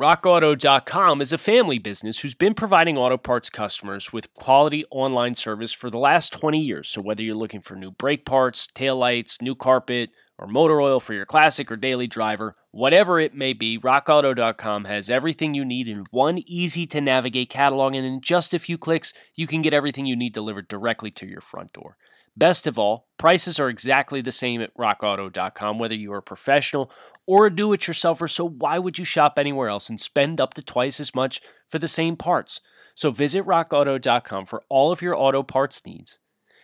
RockAuto.com 0.00 1.20
is 1.20 1.30
a 1.30 1.36
family 1.36 1.78
business 1.78 2.20
who's 2.20 2.34
been 2.34 2.54
providing 2.54 2.96
auto 2.96 3.18
parts 3.18 3.50
customers 3.50 4.14
with 4.14 4.32
quality 4.32 4.82
online 4.90 5.34
service 5.34 5.74
for 5.74 5.90
the 5.90 5.98
last 5.98 6.32
20 6.32 6.58
years. 6.58 6.88
So, 6.88 7.02
whether 7.02 7.22
you're 7.22 7.34
looking 7.34 7.60
for 7.60 7.76
new 7.76 7.90
brake 7.90 8.24
parts, 8.24 8.66
taillights, 8.66 9.42
new 9.42 9.54
carpet, 9.54 10.12
or 10.38 10.46
motor 10.46 10.80
oil 10.80 11.00
for 11.00 11.12
your 11.12 11.26
classic 11.26 11.70
or 11.70 11.76
daily 11.76 12.06
driver, 12.06 12.56
whatever 12.70 13.20
it 13.20 13.34
may 13.34 13.52
be, 13.52 13.78
RockAuto.com 13.78 14.86
has 14.86 15.10
everything 15.10 15.52
you 15.52 15.66
need 15.66 15.86
in 15.86 16.04
one 16.10 16.38
easy 16.46 16.86
to 16.86 17.02
navigate 17.02 17.50
catalog, 17.50 17.94
and 17.94 18.06
in 18.06 18.22
just 18.22 18.54
a 18.54 18.58
few 18.58 18.78
clicks, 18.78 19.12
you 19.34 19.46
can 19.46 19.60
get 19.60 19.74
everything 19.74 20.06
you 20.06 20.16
need 20.16 20.32
delivered 20.32 20.66
directly 20.66 21.10
to 21.10 21.26
your 21.26 21.42
front 21.42 21.74
door. 21.74 21.98
Best 22.40 22.66
of 22.66 22.78
all, 22.78 23.06
prices 23.18 23.60
are 23.60 23.68
exactly 23.68 24.22
the 24.22 24.32
same 24.32 24.62
at 24.62 24.74
rockauto.com, 24.74 25.78
whether 25.78 25.94
you 25.94 26.10
are 26.14 26.18
a 26.18 26.22
professional 26.22 26.90
or 27.26 27.44
a 27.44 27.54
do 27.54 27.74
it 27.74 27.82
yourselfer. 27.82 28.30
So, 28.30 28.48
why 28.48 28.78
would 28.78 28.98
you 28.98 29.04
shop 29.04 29.38
anywhere 29.38 29.68
else 29.68 29.90
and 29.90 30.00
spend 30.00 30.40
up 30.40 30.54
to 30.54 30.62
twice 30.62 31.00
as 31.00 31.14
much 31.14 31.42
for 31.68 31.78
the 31.78 31.86
same 31.86 32.16
parts? 32.16 32.62
So, 32.94 33.10
visit 33.10 33.44
rockauto.com 33.44 34.46
for 34.46 34.62
all 34.70 34.90
of 34.90 35.02
your 35.02 35.14
auto 35.14 35.42
parts 35.42 35.84
needs 35.84 36.18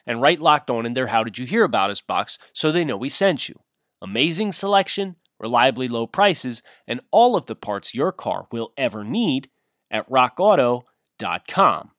and 0.06 0.23
write 0.23 0.40
locked 0.40 0.71
on 0.71 0.87
in 0.87 0.95
their 0.95 1.09
How 1.09 1.23
Did 1.23 1.37
You 1.37 1.45
Hear 1.45 1.64
About 1.64 1.90
Us 1.90 2.00
box 2.00 2.38
so 2.54 2.73
they 2.73 2.83
know 2.83 2.97
we 2.97 3.11
sent 3.11 3.47
you. 3.47 3.56
Amazing 4.00 4.52
selection, 4.52 5.16
reliably 5.38 5.88
low 5.88 6.06
prices, 6.06 6.62
and 6.88 7.02
all 7.11 7.37
of 7.37 7.45
the 7.45 7.54
parts 7.54 7.95
your 7.95 8.12
car 8.12 8.47
will 8.50 8.73
ever 8.78 9.04
need 9.04 9.50
at 9.90 10.09
rockauto.com. 10.09 11.90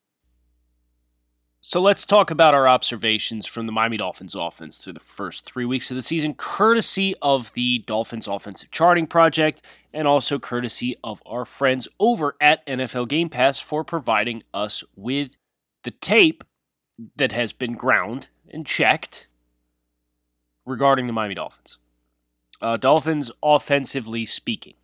So 1.69 1.81
let's 1.81 2.05
talk 2.05 2.31
about 2.31 2.53
our 2.53 2.65
observations 2.65 3.45
from 3.45 3.65
the 3.65 3.73
Miami 3.73 3.97
Dolphins 3.97 4.35
offense 4.35 4.77
through 4.77 4.93
the 4.93 5.01
first 5.01 5.45
three 5.45 5.65
weeks 5.65 5.91
of 5.91 5.95
the 5.95 6.01
season, 6.01 6.33
courtesy 6.33 7.13
of 7.21 7.51
the 7.55 7.79
Dolphins 7.79 8.25
Offensive 8.25 8.71
Charting 8.71 9.05
Project, 9.05 9.61
and 9.93 10.07
also 10.07 10.39
courtesy 10.39 10.95
of 11.03 11.21
our 11.25 11.43
friends 11.43 11.89
over 11.99 12.37
at 12.39 12.65
NFL 12.67 13.09
Game 13.09 13.27
Pass 13.27 13.59
for 13.59 13.83
providing 13.83 14.43
us 14.53 14.81
with 14.95 15.35
the 15.83 15.91
tape 15.91 16.45
that 17.17 17.33
has 17.33 17.51
been 17.51 17.73
ground 17.73 18.29
and 18.49 18.65
checked 18.65 19.27
regarding 20.65 21.05
the 21.05 21.11
Miami 21.11 21.35
Dolphins. 21.35 21.79
Uh, 22.61 22.77
Dolphins 22.77 23.29
offensively 23.43 24.25
speaking. 24.25 24.75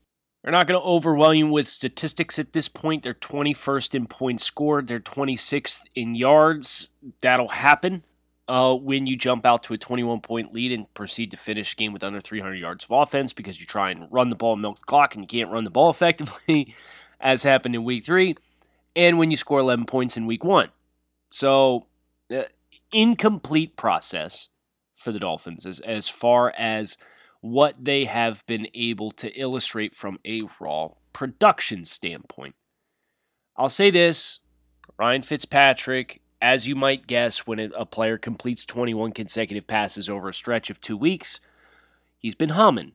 They're 0.43 0.51
not 0.51 0.67
going 0.67 0.79
to 0.79 0.85
overwhelm 0.85 1.35
you 1.35 1.47
with 1.47 1.67
statistics 1.67 2.37
at 2.37 2.51
this 2.51 2.67
point. 2.67 3.03
They're 3.03 3.13
21st 3.13 3.95
in 3.95 4.07
points 4.07 4.43
scored, 4.43 4.87
they're 4.87 4.99
26th 4.99 5.81
in 5.95 6.15
yards. 6.15 6.89
That'll 7.21 7.47
happen 7.47 8.03
uh, 8.49 8.75
when 8.75 9.07
you 9.07 9.15
jump 9.15 9.45
out 9.45 9.63
to 9.63 9.73
a 9.73 9.77
21 9.77 10.19
point 10.19 10.53
lead 10.53 10.73
and 10.73 10.93
proceed 10.93 11.31
to 11.31 11.37
finish 11.37 11.75
game 11.77 11.93
with 11.93 12.03
under 12.03 12.19
300 12.19 12.55
yards 12.55 12.83
of 12.83 12.91
offense 12.91 13.31
because 13.31 13.59
you 13.59 13.65
try 13.65 13.91
and 13.91 14.11
run 14.11 14.29
the 14.29 14.35
ball, 14.35 14.53
and 14.53 14.61
milk 14.61 14.79
the 14.79 14.85
clock, 14.85 15.15
and 15.15 15.23
you 15.23 15.27
can't 15.27 15.51
run 15.51 15.63
the 15.63 15.69
ball 15.69 15.89
effectively, 15.91 16.75
as 17.21 17.43
happened 17.43 17.75
in 17.75 17.85
week 17.85 18.03
three, 18.03 18.35
and 18.95 19.17
when 19.17 19.31
you 19.31 19.37
score 19.37 19.59
11 19.59 19.85
points 19.85 20.17
in 20.17 20.25
week 20.25 20.43
one. 20.43 20.69
So, 21.29 21.87
uh, 22.35 22.43
incomplete 22.91 23.77
process 23.77 24.49
for 24.93 25.11
the 25.11 25.19
Dolphins 25.19 25.65
as, 25.65 25.79
as 25.79 26.09
far 26.09 26.53
as 26.57 26.97
what 27.43 27.75
they 27.83 28.05
have 28.05 28.41
been 28.45 28.65
able 28.73 29.11
to 29.11 29.29
illustrate 29.37 29.93
from 29.93 30.17
a 30.25 30.39
raw 30.61 30.87
production 31.11 31.83
standpoint. 31.83 32.55
I'll 33.57 33.67
say 33.67 33.91
this 33.91 34.39
Ryan 34.97 35.23
Fitzpatrick, 35.23 36.21
as 36.41 36.69
you 36.69 36.75
might 36.77 37.05
guess, 37.05 37.45
when 37.45 37.59
a 37.59 37.85
player 37.85 38.17
completes 38.17 38.65
21 38.65 39.11
consecutive 39.11 39.67
passes 39.67 40.07
over 40.07 40.29
a 40.29 40.33
stretch 40.33 40.69
of 40.69 40.79
two 40.79 40.95
weeks, 40.95 41.41
he's 42.17 42.33
been 42.33 42.51
humming 42.51 42.93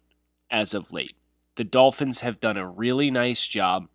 as 0.50 0.72
of 0.72 0.94
late. 0.94 1.12
The 1.56 1.64
Dolphins 1.64 2.20
have 2.20 2.40
done 2.40 2.56
a 2.56 2.66
really 2.66 3.10
nice 3.10 3.46
job 3.46 3.88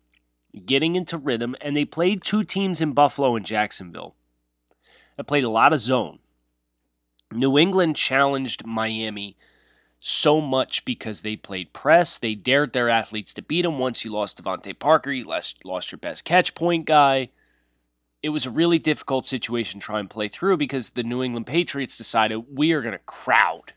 getting 0.66 0.94
into 0.94 1.18
rhythm, 1.18 1.56
and 1.60 1.74
they 1.74 1.84
played 1.84 2.22
two 2.22 2.44
teams 2.44 2.80
in 2.80 2.92
Buffalo 2.92 3.34
and 3.34 3.44
Jacksonville. 3.44 4.14
They 5.16 5.24
played 5.24 5.42
a 5.42 5.50
lot 5.50 5.72
of 5.72 5.80
zone. 5.80 6.20
New 7.32 7.58
England 7.58 7.96
challenged 7.96 8.64
Miami 8.64 9.36
so 10.06 10.38
much 10.38 10.84
because 10.84 11.22
they 11.22 11.34
played 11.34 11.72
press. 11.72 12.18
They 12.18 12.34
dared 12.34 12.74
their 12.74 12.90
athletes 12.90 13.32
to 13.34 13.42
beat 13.42 13.62
them. 13.62 13.78
Once 13.78 14.04
you 14.04 14.12
lost 14.12 14.42
DeVante 14.42 14.78
Parker, 14.78 15.10
you 15.10 15.24
lost, 15.24 15.64
lost 15.64 15.92
your 15.92 15.98
best 15.98 16.26
catch 16.26 16.54
point 16.54 16.84
guy. 16.84 17.30
It 18.22 18.28
was 18.28 18.44
a 18.44 18.50
really 18.50 18.78
difficult 18.78 19.24
situation 19.24 19.80
to 19.80 19.86
try 19.86 20.00
and 20.00 20.10
play 20.10 20.28
through 20.28 20.58
because 20.58 20.90
the 20.90 21.02
New 21.02 21.22
England 21.22 21.46
Patriots 21.46 21.96
decided 21.96 22.44
we 22.54 22.72
are 22.72 22.82
going 22.82 22.92
to 22.92 22.98
crowd 22.98 23.72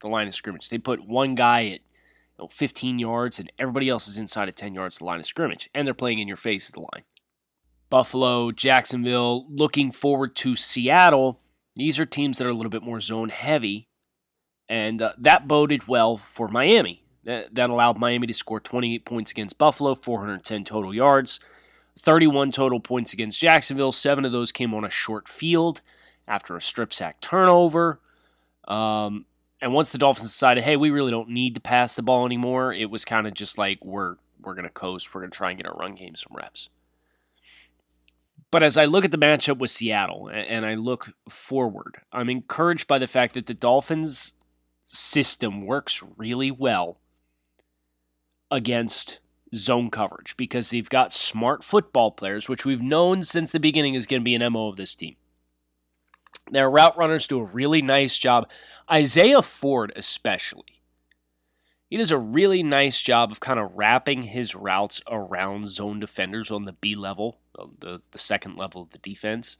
the 0.00 0.06
line 0.06 0.28
of 0.28 0.34
scrimmage. 0.34 0.68
They 0.68 0.78
put 0.78 1.04
one 1.04 1.34
guy 1.34 1.62
at 1.66 1.80
you 1.80 2.38
know, 2.38 2.48
15 2.48 3.00
yards 3.00 3.40
and 3.40 3.50
everybody 3.58 3.88
else 3.88 4.06
is 4.06 4.18
inside 4.18 4.48
of 4.48 4.54
10 4.54 4.74
yards 4.74 4.96
of 4.96 4.98
the 5.00 5.04
line 5.06 5.18
of 5.18 5.26
scrimmage, 5.26 5.68
and 5.74 5.84
they're 5.84 5.94
playing 5.94 6.20
in 6.20 6.28
your 6.28 6.36
face 6.36 6.68
at 6.68 6.74
the 6.74 6.80
line. 6.80 7.02
Buffalo, 7.90 8.52
Jacksonville, 8.52 9.46
looking 9.50 9.90
forward 9.90 10.36
to 10.36 10.54
Seattle. 10.54 11.40
These 11.74 11.98
are 11.98 12.06
teams 12.06 12.38
that 12.38 12.46
are 12.46 12.50
a 12.50 12.54
little 12.54 12.70
bit 12.70 12.84
more 12.84 13.00
zone 13.00 13.30
heavy 13.30 13.88
and 14.72 15.02
uh, 15.02 15.12
that 15.18 15.46
boded 15.46 15.86
well 15.86 16.16
for 16.16 16.48
Miami. 16.48 17.04
That, 17.24 17.54
that 17.54 17.68
allowed 17.68 17.98
Miami 17.98 18.26
to 18.26 18.32
score 18.32 18.58
28 18.58 19.04
points 19.04 19.30
against 19.30 19.58
Buffalo, 19.58 19.94
410 19.94 20.64
total 20.64 20.94
yards, 20.94 21.40
31 21.98 22.52
total 22.52 22.80
points 22.80 23.12
against 23.12 23.38
Jacksonville. 23.38 23.92
Seven 23.92 24.24
of 24.24 24.32
those 24.32 24.50
came 24.50 24.72
on 24.72 24.82
a 24.82 24.90
short 24.90 25.28
field 25.28 25.82
after 26.26 26.56
a 26.56 26.60
strip 26.60 26.94
sack 26.94 27.20
turnover. 27.20 28.00
Um, 28.66 29.26
and 29.60 29.74
once 29.74 29.92
the 29.92 29.98
Dolphins 29.98 30.28
decided, 30.28 30.64
hey, 30.64 30.76
we 30.76 30.88
really 30.88 31.10
don't 31.10 31.28
need 31.28 31.54
to 31.54 31.60
pass 31.60 31.94
the 31.94 32.02
ball 32.02 32.24
anymore, 32.24 32.72
it 32.72 32.90
was 32.90 33.04
kind 33.04 33.26
of 33.26 33.34
just 33.34 33.58
like 33.58 33.84
we're 33.84 34.16
we're 34.40 34.54
gonna 34.54 34.70
coast. 34.70 35.14
We're 35.14 35.20
gonna 35.20 35.32
try 35.32 35.50
and 35.50 35.58
get 35.58 35.68
our 35.68 35.74
run 35.74 35.94
game 35.94 36.16
some 36.16 36.34
reps. 36.34 36.70
But 38.50 38.62
as 38.62 38.78
I 38.78 38.86
look 38.86 39.04
at 39.04 39.10
the 39.10 39.18
matchup 39.18 39.58
with 39.58 39.70
Seattle 39.70 40.28
and 40.32 40.64
I 40.64 40.74
look 40.74 41.12
forward, 41.28 41.98
I'm 42.10 42.30
encouraged 42.30 42.88
by 42.88 42.98
the 42.98 43.06
fact 43.06 43.34
that 43.34 43.46
the 43.46 43.54
Dolphins 43.54 44.34
system 44.92 45.64
works 45.64 46.02
really 46.16 46.50
well 46.50 46.98
against 48.50 49.18
zone 49.54 49.90
coverage 49.90 50.36
because 50.36 50.70
they've 50.70 50.88
got 50.88 51.12
smart 51.12 51.64
football 51.64 52.10
players, 52.10 52.48
which 52.48 52.64
we've 52.64 52.82
known 52.82 53.24
since 53.24 53.52
the 53.52 53.60
beginning 53.60 53.94
is 53.94 54.06
going 54.06 54.20
to 54.20 54.24
be 54.24 54.34
an 54.34 54.52
MO 54.52 54.68
of 54.68 54.76
this 54.76 54.94
team. 54.94 55.16
Their 56.50 56.70
route 56.70 56.96
runners 56.96 57.26
do 57.26 57.40
a 57.40 57.44
really 57.44 57.82
nice 57.82 58.18
job. 58.18 58.48
Isaiah 58.90 59.42
Ford, 59.42 59.92
especially. 59.96 60.82
He 61.88 61.98
does 61.98 62.10
a 62.10 62.18
really 62.18 62.62
nice 62.62 63.00
job 63.02 63.30
of 63.30 63.40
kind 63.40 63.60
of 63.60 63.72
wrapping 63.74 64.24
his 64.24 64.54
routes 64.54 65.02
around 65.10 65.68
zone 65.68 66.00
defenders 66.00 66.50
on 66.50 66.64
the 66.64 66.72
B 66.72 66.94
level, 66.94 67.38
the, 67.78 68.00
the 68.12 68.18
second 68.18 68.56
level 68.56 68.80
of 68.80 68.90
the 68.90 68.98
defense. 68.98 69.58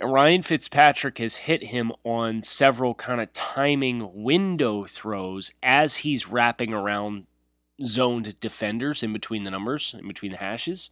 Ryan 0.00 0.42
Fitzpatrick 0.42 1.18
has 1.18 1.36
hit 1.36 1.64
him 1.64 1.92
on 2.02 2.42
several 2.42 2.94
kind 2.94 3.20
of 3.20 3.32
timing 3.32 4.22
window 4.22 4.84
throws 4.84 5.52
as 5.62 5.96
he's 5.96 6.28
wrapping 6.28 6.72
around 6.72 7.26
zoned 7.84 8.38
defenders 8.40 9.02
in 9.02 9.12
between 9.12 9.42
the 9.42 9.50
numbers, 9.50 9.94
in 9.98 10.08
between 10.08 10.32
the 10.32 10.38
hashes. 10.38 10.90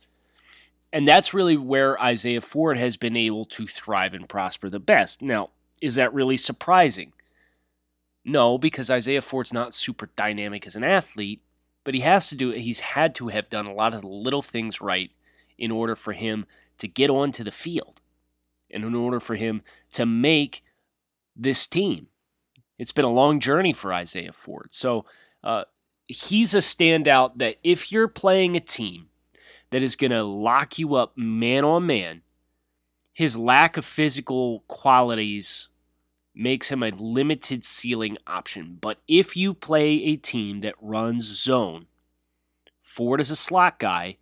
And 0.92 1.06
that's 1.06 1.32
really 1.32 1.56
where 1.56 2.00
Isaiah 2.00 2.40
Ford 2.40 2.76
has 2.76 2.96
been 2.96 3.16
able 3.16 3.44
to 3.46 3.66
thrive 3.66 4.12
and 4.12 4.28
prosper 4.28 4.68
the 4.68 4.80
best. 4.80 5.22
Now, 5.22 5.50
is 5.80 5.94
that 5.94 6.12
really 6.12 6.36
surprising? 6.36 7.12
No, 8.24 8.58
because 8.58 8.90
Isaiah 8.90 9.22
Ford's 9.22 9.52
not 9.52 9.74
super 9.74 10.10
dynamic 10.14 10.66
as 10.66 10.76
an 10.76 10.84
athlete, 10.84 11.40
but 11.84 11.94
he 11.94 12.00
has 12.00 12.28
to 12.28 12.34
do 12.34 12.50
he's 12.50 12.80
had 12.80 13.14
to 13.14 13.28
have 13.28 13.48
done 13.48 13.66
a 13.66 13.72
lot 13.72 13.94
of 13.94 14.02
the 14.02 14.08
little 14.08 14.42
things 14.42 14.80
right 14.80 15.10
in 15.56 15.70
order 15.70 15.96
for 15.96 16.12
him 16.12 16.44
to 16.78 16.86
get 16.86 17.08
onto 17.08 17.42
the 17.42 17.50
field 17.50 18.00
and 18.72 18.84
in 18.84 18.94
order 18.94 19.20
for 19.20 19.34
him 19.34 19.62
to 19.92 20.06
make 20.06 20.62
this 21.36 21.66
team. 21.66 22.08
It's 22.78 22.92
been 22.92 23.04
a 23.04 23.12
long 23.12 23.40
journey 23.40 23.72
for 23.72 23.92
Isaiah 23.92 24.32
Ford. 24.32 24.68
So 24.70 25.04
uh, 25.44 25.64
he's 26.06 26.54
a 26.54 26.58
standout 26.58 27.38
that 27.38 27.56
if 27.62 27.92
you're 27.92 28.08
playing 28.08 28.56
a 28.56 28.60
team 28.60 29.08
that 29.70 29.82
is 29.82 29.96
going 29.96 30.10
to 30.10 30.22
lock 30.22 30.78
you 30.78 30.94
up 30.94 31.16
man 31.16 31.64
on 31.64 31.86
man, 31.86 32.22
his 33.12 33.36
lack 33.36 33.76
of 33.76 33.84
physical 33.84 34.64
qualities 34.66 35.68
makes 36.34 36.68
him 36.70 36.82
a 36.82 36.90
limited 36.90 37.64
ceiling 37.64 38.16
option. 38.26 38.78
But 38.80 39.00
if 39.06 39.36
you 39.36 39.52
play 39.52 40.02
a 40.04 40.16
team 40.16 40.60
that 40.60 40.74
runs 40.80 41.24
zone, 41.24 41.86
Ford 42.80 43.20
is 43.20 43.30
a 43.30 43.36
slot 43.36 43.78
guy 43.78 44.16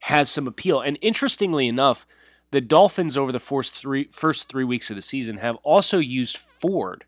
has 0.00 0.30
some 0.30 0.46
appeal. 0.46 0.80
And 0.80 0.98
interestingly 1.00 1.68
enough, 1.68 2.06
the 2.50 2.60
Dolphins 2.60 3.16
over 3.16 3.32
the 3.32 3.40
first 3.40 3.74
three, 3.74 4.08
first 4.10 4.48
three 4.48 4.64
weeks 4.64 4.90
of 4.90 4.96
the 4.96 5.02
season 5.02 5.38
have 5.38 5.56
also 5.56 5.98
used 5.98 6.36
Ford 6.36 7.04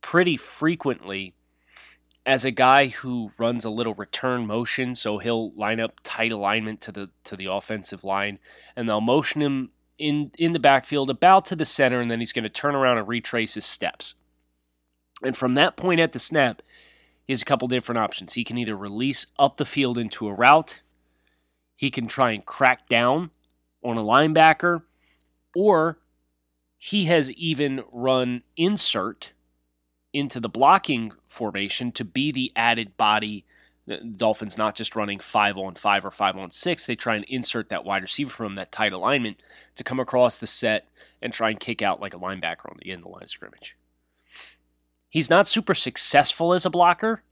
pretty 0.00 0.36
frequently 0.36 1.34
as 2.24 2.44
a 2.44 2.50
guy 2.50 2.88
who 2.88 3.32
runs 3.36 3.64
a 3.64 3.70
little 3.70 3.94
return 3.94 4.46
motion. 4.46 4.94
So 4.94 5.18
he'll 5.18 5.52
line 5.52 5.80
up 5.80 6.00
tight 6.02 6.32
alignment 6.32 6.80
to 6.82 6.92
the 6.92 7.10
to 7.24 7.36
the 7.36 7.46
offensive 7.46 8.04
line, 8.04 8.38
and 8.76 8.88
they'll 8.88 9.00
motion 9.00 9.42
him 9.42 9.70
in 9.98 10.32
in 10.38 10.52
the 10.52 10.58
backfield 10.58 11.10
about 11.10 11.44
to 11.46 11.56
the 11.56 11.64
center, 11.64 12.00
and 12.00 12.10
then 12.10 12.20
he's 12.20 12.32
going 12.32 12.44
to 12.44 12.48
turn 12.48 12.74
around 12.74 12.98
and 12.98 13.08
retrace 13.08 13.54
his 13.54 13.64
steps. 13.64 14.14
And 15.22 15.36
from 15.36 15.54
that 15.54 15.76
point 15.76 16.00
at 16.00 16.12
the 16.12 16.18
snap, 16.18 16.62
he 17.26 17.32
has 17.32 17.42
a 17.42 17.44
couple 17.46 17.68
different 17.68 17.98
options. 17.98 18.32
He 18.32 18.44
can 18.44 18.58
either 18.58 18.76
release 18.76 19.26
up 19.38 19.56
the 19.56 19.64
field 19.64 19.98
into 19.98 20.28
a 20.28 20.34
route, 20.34 20.82
he 21.76 21.90
can 21.90 22.06
try 22.06 22.32
and 22.32 22.44
crack 22.44 22.88
down 22.88 23.30
on 23.82 23.98
a 23.98 24.02
linebacker, 24.02 24.82
or 25.56 25.98
he 26.76 27.04
has 27.06 27.30
even 27.32 27.84
run 27.92 28.42
insert 28.56 29.32
into 30.12 30.40
the 30.40 30.48
blocking 30.48 31.12
formation 31.26 31.92
to 31.92 32.04
be 32.04 32.32
the 32.32 32.52
added 32.56 32.96
body. 32.96 33.44
The 33.86 33.98
Dolphins 33.98 34.58
not 34.58 34.76
just 34.76 34.94
running 34.94 35.18
five 35.18 35.56
on 35.56 35.74
five 35.74 36.04
or 36.04 36.10
five 36.10 36.36
on 36.36 36.50
six, 36.50 36.86
they 36.86 36.94
try 36.94 37.16
and 37.16 37.24
insert 37.24 37.68
that 37.68 37.84
wide 37.84 38.02
receiver 38.02 38.30
from 38.30 38.54
that 38.54 38.72
tight 38.72 38.92
alignment 38.92 39.38
to 39.74 39.84
come 39.84 39.98
across 39.98 40.38
the 40.38 40.46
set 40.46 40.88
and 41.20 41.32
try 41.32 41.50
and 41.50 41.58
kick 41.58 41.82
out 41.82 42.00
like 42.00 42.14
a 42.14 42.18
linebacker 42.18 42.68
on 42.68 42.76
the 42.80 42.90
end 42.90 43.00
of 43.00 43.04
the 43.04 43.10
line 43.10 43.22
of 43.22 43.30
scrimmage. 43.30 43.76
He's 45.08 45.30
not 45.30 45.46
super 45.46 45.74
successful 45.74 46.54
as 46.54 46.64
a 46.64 46.70
blocker, 46.70 47.22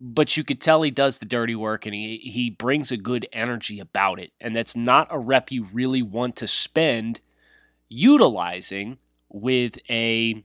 but 0.00 0.36
you 0.36 0.44
could 0.44 0.60
tell 0.60 0.80
he 0.80 0.90
does 0.90 1.18
the 1.18 1.26
dirty 1.26 1.54
work 1.54 1.84
and 1.84 1.94
he, 1.94 2.18
he 2.18 2.48
brings 2.48 2.90
a 2.90 2.96
good 2.96 3.28
energy 3.32 3.78
about 3.78 4.18
it. 4.18 4.32
And 4.40 4.56
that's 4.56 4.74
not 4.74 5.08
a 5.10 5.18
rep 5.18 5.52
you 5.52 5.68
really 5.72 6.00
want 6.00 6.36
to 6.36 6.48
spend 6.48 7.20
utilizing 7.88 8.98
with 9.28 9.78
a 9.90 10.42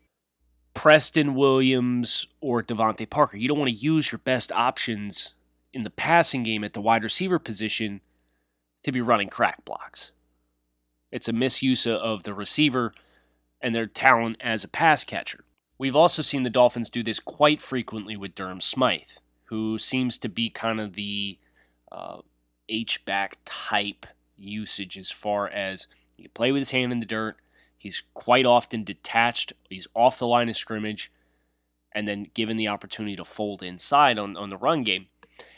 Preston 0.74 1.35
Williams 1.35 2.27
or 2.41 2.62
DeVante 2.62 3.09
Parker. 3.09 3.38
You 3.38 3.47
don't 3.47 3.57
want 3.57 3.69
to 3.69 3.77
use 3.77 4.12
your 4.12 4.19
best 4.19 4.51
options 4.51 5.35
in 5.74 5.83
the 5.83 5.89
passing 5.89 6.43
game 6.43 6.65
at 6.65 6.74
the 6.74 6.81
wide 6.81 7.03
receiver 7.03 7.39
position 7.39 8.01
to 8.83 8.91
be 8.91 9.00
running 9.00 9.29
crack 9.29 9.63
blocks. 9.63 10.12
It's 11.12 11.29
a 11.29 11.33
misuse 11.33 11.88
of 11.88 12.24
the 12.24 12.33
receiver 12.33 12.93
and 13.62 13.74
their 13.74 13.88
talent 13.88 14.35
as 14.41 14.65
a 14.65 14.67
pass 14.67 15.05
catcher. 15.05 15.45
We've 15.77 15.95
also 15.95 16.21
seen 16.21 16.43
the 16.43 16.50
Dolphins 16.50 16.89
do 16.89 17.03
this 17.03 17.19
quite 17.19 17.62
frequently 17.62 18.17
with 18.17 18.35
Durham 18.35 18.59
Smythe 18.59 19.17
who 19.46 19.78
seems 19.78 20.18
to 20.20 20.30
be 20.30 20.50
kind 20.50 20.80
of 20.80 20.94
the 20.94 21.38
uh, 21.92 22.20
H 22.70 23.06
back 23.06 23.38
type 23.46 24.06
usage 24.38 24.98
as 24.98 25.12
far 25.12 25.48
as 25.48 25.88
he 26.16 26.28
play 26.28 26.52
with 26.52 26.62
his 26.62 26.72
hand 26.72 26.92
in 26.92 27.00
the 27.00 27.06
dirt. 27.06 27.38
He's 27.78 28.04
quite 28.14 28.46
often 28.46 28.84
detached. 28.84 29.54
He's 29.70 29.88
off 29.94 30.20
the 30.20 30.28
line 30.28 30.50
of 30.50 30.58
scrimmage 30.58 31.12
and 31.92 32.08
then 32.08 32.32
given 32.34 32.58
the 32.58 32.68
opportunity 32.68 33.16
to 33.16 33.25
fold 33.25 33.64
inside 33.64 34.18
on, 34.18 34.36
on 34.36 34.50
the 34.50 34.58
run 34.58 34.84
game. 34.84 35.08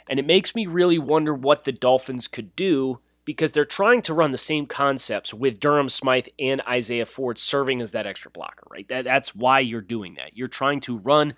And 0.10 0.20
it 0.20 0.26
makes 0.26 0.56
me 0.56 0.68
really 0.68 1.00
wonder 1.00 1.34
what 1.34 1.64
the 1.64 1.72
Dolphins 1.72 2.28
could 2.28 2.56
do 2.56 3.00
because 3.26 3.52
they're 3.52 3.66
trying 3.66 4.02
to 4.04 4.14
run 4.14 4.32
the 4.32 4.38
same 4.38 4.66
concepts 4.66 5.34
with 5.34 5.60
Durham 5.60 5.90
Smythe 5.90 6.28
and 6.40 6.62
Isaiah 6.62 7.06
Ford 7.06 7.38
serving 7.38 7.82
as 7.82 7.92
that 7.92 8.08
extra 8.08 8.32
blocker, 8.32 8.66
right? 8.72 8.88
That, 8.88 9.04
that's 9.04 9.36
why 9.36 9.60
you're 9.60 9.82
doing 9.82 10.16
that. 10.16 10.38
You're 10.38 10.48
trying 10.48 10.80
to 10.82 10.98
run 10.98 11.34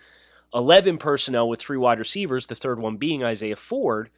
11 0.54 0.98
personnel 0.98 1.48
with 1.48 1.60
three 1.60 1.78
wide 1.78 2.00
receivers, 2.00 2.48
the 2.48 2.56
third 2.56 2.80
one 2.80 2.98
being 2.98 3.24
Isaiah 3.24 3.56
Ford, 3.56 4.10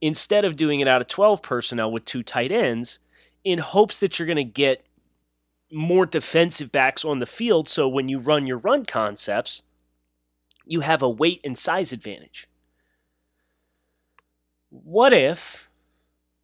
instead 0.00 0.44
of 0.44 0.56
doing 0.56 0.80
it 0.80 0.88
out 0.88 1.00
of 1.00 1.08
12 1.08 1.42
personnel 1.42 1.90
with 1.90 2.04
two 2.04 2.22
tight 2.22 2.52
ends 2.52 2.98
in 3.44 3.58
hopes 3.58 3.98
that 4.00 4.18
you're 4.18 4.26
going 4.26 4.36
to 4.36 4.44
get 4.44 4.84
more 5.72 6.06
defensive 6.06 6.72
backs 6.72 7.04
on 7.04 7.18
the 7.18 7.26
field. 7.26 7.68
So 7.68 7.88
when 7.88 8.08
you 8.08 8.18
run 8.18 8.46
your 8.46 8.58
run 8.58 8.84
concepts, 8.84 9.62
you 10.64 10.80
have 10.80 11.02
a 11.02 11.08
weight 11.08 11.40
and 11.44 11.56
size 11.56 11.92
advantage. 11.92 12.46
What 14.68 15.12
if, 15.12 15.68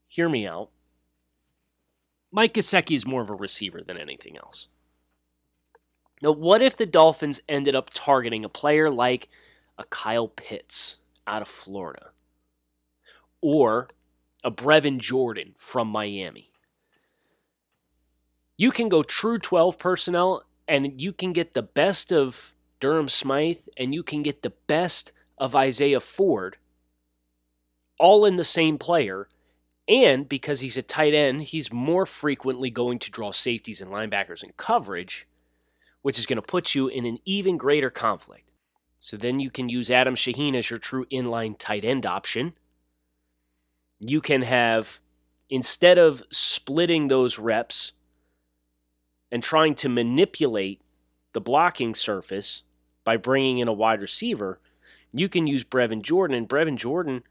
hear 0.07 0.29
me 0.29 0.47
out, 0.47 0.71
Mike 2.33 2.55
Gesicki 2.55 2.97
is 2.97 3.07
more 3.07 3.23
of 3.23 3.31
a 3.31 3.35
receiver 3.35 3.83
than 3.87 3.99
anything 3.99 4.37
else? 4.37 4.69
Now, 6.23 6.33
what 6.33 6.63
if 6.63 6.77
the 6.77 6.87
Dolphins 6.87 7.41
ended 7.49 7.77
up 7.77 7.91
targeting 7.93 8.45
a 8.45 8.49
player 8.49 8.91
like 8.91 9.29
a 9.79 9.85
Kyle 9.85 10.29
Pitts 10.29 10.97
out 11.27 11.43
of 11.43 11.49
Florida 11.49 12.11
or 13.43 13.89
a 14.43 14.51
Brevin 14.51 14.99
Jordan 14.99 15.55
from 15.57 15.89
Miami? 15.89 16.51
You 18.57 18.71
can 18.71 18.89
go 18.89 19.03
true 19.03 19.39
12 19.39 19.79
personnel 19.79 20.45
and 20.67 21.01
you 21.01 21.13
can 21.13 21.33
get 21.33 21.53
the 21.55 21.63
best 21.63 22.13
of 22.13 22.55
Durham 22.81 23.09
Smythe 23.09 23.69
and 23.77 23.95
you 23.95 24.03
can 24.03 24.23
get 24.23 24.43
the 24.43 24.55
best 24.67 25.13
of 25.39 25.55
Isaiah 25.55 26.01
Ford 26.01 26.57
all 27.99 28.25
in 28.25 28.37
the 28.37 28.45
same 28.45 28.79
player. 28.79 29.29
And 29.89 30.29
because 30.29 30.61
he's 30.61 30.77
a 30.77 30.83
tight 30.83 31.15
end, 31.15 31.43
he's 31.43 31.73
more 31.73 32.07
frequently 32.07 32.71
going 32.71 32.99
to 33.01 33.11
draw 33.11 33.31
safeties 33.31 33.81
and 33.81 33.91
linebackers 33.91 34.43
in 34.43 34.53
coverage, 34.57 35.27
which 36.07 36.21
is 36.21 36.27
going 36.27 36.41
to 36.41 36.43
put 36.43 36.73
you 36.73 36.87
in 36.87 37.05
an 37.05 37.19
even 37.25 37.57
greater 37.57 37.91
conflict. 37.91 38.53
So 39.01 39.17
then 39.17 39.41
you 39.41 39.51
can 39.51 39.69
use 39.69 39.91
Adam 39.91 40.15
Shaheen 40.15 40.55
as 40.55 40.71
your 40.71 40.79
true 40.79 41.05
inline 41.07 41.57
tight 41.59 41.83
end 41.83 42.07
option. 42.07 42.53
You 43.99 44.21
can 44.21 44.43
have, 44.43 45.01
instead 45.51 45.99
of 45.99 46.23
splitting 46.31 47.09
those 47.09 47.41
reps 47.41 47.91
and 49.33 49.43
trying 49.43 49.75
to 49.75 49.89
manipulate 49.89 50.81
the 51.33 51.41
blocking 51.41 51.93
surface 51.93 52.63
by 53.03 53.17
bringing 53.17 53.59
in 53.59 53.67
a 53.67 53.73
wide 53.73 54.01
receiver, 54.01 54.61
you 55.11 55.29
can 55.29 55.49
use 55.49 55.65
Brevin 55.65 56.03
Jordan. 56.03 56.37
And 56.37 56.49
Brevin 56.49 56.77
Jordan 56.77 57.25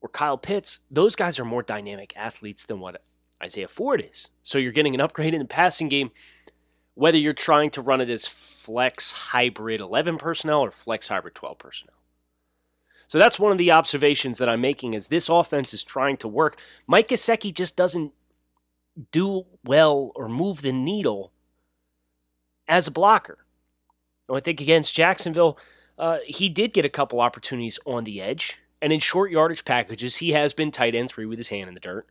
or 0.00 0.08
Kyle 0.08 0.38
Pitts, 0.38 0.80
those 0.90 1.14
guys 1.14 1.38
are 1.38 1.44
more 1.44 1.62
dynamic 1.62 2.14
athletes 2.16 2.64
than 2.64 2.80
what 2.80 3.02
Isaiah 3.42 3.68
Ford 3.68 4.02
is. 4.10 4.28
So 4.42 4.56
you're 4.56 4.72
getting 4.72 4.94
an 4.94 5.02
upgrade 5.02 5.34
in 5.34 5.40
the 5.40 5.46
passing 5.46 5.90
game, 5.90 6.12
whether 7.00 7.16
you're 7.16 7.32
trying 7.32 7.70
to 7.70 7.80
run 7.80 8.02
it 8.02 8.10
as 8.10 8.26
flex 8.26 9.10
hybrid 9.10 9.80
11 9.80 10.18
personnel 10.18 10.60
or 10.60 10.70
flex 10.70 11.08
hybrid 11.08 11.34
12 11.34 11.56
personnel. 11.56 11.94
So 13.08 13.18
that's 13.18 13.38
one 13.38 13.52
of 13.52 13.56
the 13.56 13.72
observations 13.72 14.36
that 14.36 14.50
I'm 14.50 14.60
making 14.60 14.94
as 14.94 15.08
this 15.08 15.30
offense 15.30 15.72
is 15.72 15.82
trying 15.82 16.18
to 16.18 16.28
work. 16.28 16.60
Mike 16.86 17.08
Gesicki 17.08 17.54
just 17.54 17.74
doesn't 17.74 18.12
do 19.12 19.46
well 19.64 20.12
or 20.14 20.28
move 20.28 20.60
the 20.60 20.72
needle 20.72 21.32
as 22.68 22.86
a 22.86 22.90
blocker. 22.90 23.46
And 24.28 24.36
I 24.36 24.40
think 24.40 24.60
against 24.60 24.94
Jacksonville, 24.94 25.58
uh, 25.96 26.18
he 26.26 26.50
did 26.50 26.74
get 26.74 26.84
a 26.84 26.90
couple 26.90 27.22
opportunities 27.22 27.78
on 27.86 28.04
the 28.04 28.20
edge. 28.20 28.58
And 28.82 28.92
in 28.92 29.00
short 29.00 29.30
yardage 29.30 29.64
packages, 29.64 30.16
he 30.16 30.32
has 30.32 30.52
been 30.52 30.70
tight 30.70 30.94
end 30.94 31.08
three 31.08 31.24
with 31.24 31.38
his 31.38 31.48
hand 31.48 31.68
in 31.68 31.74
the 31.74 31.80
dirt. 31.80 32.06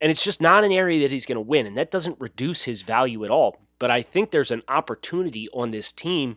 And 0.00 0.10
it's 0.10 0.24
just 0.24 0.40
not 0.40 0.64
an 0.64 0.72
area 0.72 1.00
that 1.00 1.12
he's 1.12 1.26
going 1.26 1.36
to 1.36 1.40
win. 1.40 1.66
And 1.66 1.76
that 1.76 1.90
doesn't 1.90 2.20
reduce 2.20 2.62
his 2.62 2.82
value 2.82 3.24
at 3.24 3.30
all. 3.30 3.58
But 3.78 3.90
I 3.90 4.02
think 4.02 4.30
there's 4.30 4.50
an 4.50 4.62
opportunity 4.68 5.48
on 5.52 5.70
this 5.70 5.90
team 5.92 6.36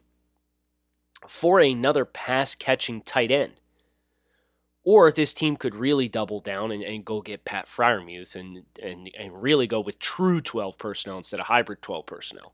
for 1.28 1.60
another 1.60 2.06
pass 2.06 2.56
catching 2.56 3.02
tight 3.02 3.32
end. 3.32 3.54
Or 4.84 5.12
this 5.12 5.34
team 5.34 5.58
could 5.58 5.76
really 5.76 6.08
double 6.08 6.40
down 6.40 6.72
and, 6.72 6.82
and 6.82 7.04
go 7.04 7.22
get 7.22 7.46
Pat 7.46 7.66
Freiermuth 7.66 8.36
and, 8.36 8.64
and, 8.82 9.12
and 9.18 9.42
really 9.42 9.68
go 9.68 9.82
with 9.82 10.00
true 10.00 10.40
12 10.40 10.78
personnel 10.78 11.18
instead 11.18 11.40
of 11.40 11.48
hybrid 11.48 11.82
12 11.82 12.06
personnel. 12.06 12.54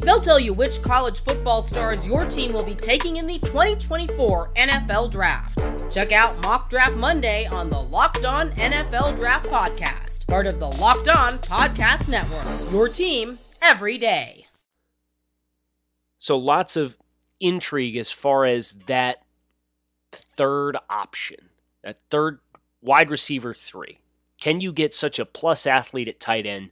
They'll 0.00 0.20
tell 0.20 0.38
you 0.38 0.52
which 0.52 0.82
college 0.82 1.22
football 1.22 1.62
stars 1.62 2.06
your 2.06 2.24
team 2.24 2.52
will 2.52 2.62
be 2.62 2.74
taking 2.74 3.16
in 3.16 3.26
the 3.26 3.38
2024 3.40 4.52
NFL 4.54 5.10
Draft. 5.10 5.58
Check 5.92 6.12
out 6.12 6.40
Mock 6.42 6.70
Draft 6.70 6.94
Monday 6.94 7.46
on 7.46 7.68
the 7.68 7.80
Locked 7.80 8.24
On 8.24 8.50
NFL 8.52 9.16
Draft 9.16 9.48
Podcast, 9.48 10.26
part 10.28 10.46
of 10.46 10.60
the 10.60 10.68
Locked 10.68 11.08
On 11.08 11.38
Podcast 11.38 12.08
Network. 12.08 12.72
Your 12.72 12.88
team 12.88 13.38
every 13.60 13.98
day. 13.98 14.46
So 16.18 16.38
lots 16.38 16.76
of 16.76 16.96
intrigue 17.40 17.96
as 17.96 18.10
far 18.10 18.44
as 18.44 18.72
that 18.86 19.24
third 20.12 20.76
option, 20.88 21.50
that 21.82 21.98
third 22.10 22.38
wide 22.80 23.10
receiver 23.10 23.54
three. 23.54 23.98
Can 24.40 24.60
you 24.60 24.72
get 24.72 24.94
such 24.94 25.18
a 25.18 25.26
plus 25.26 25.66
athlete 25.66 26.08
at 26.08 26.20
tight 26.20 26.46
end 26.46 26.70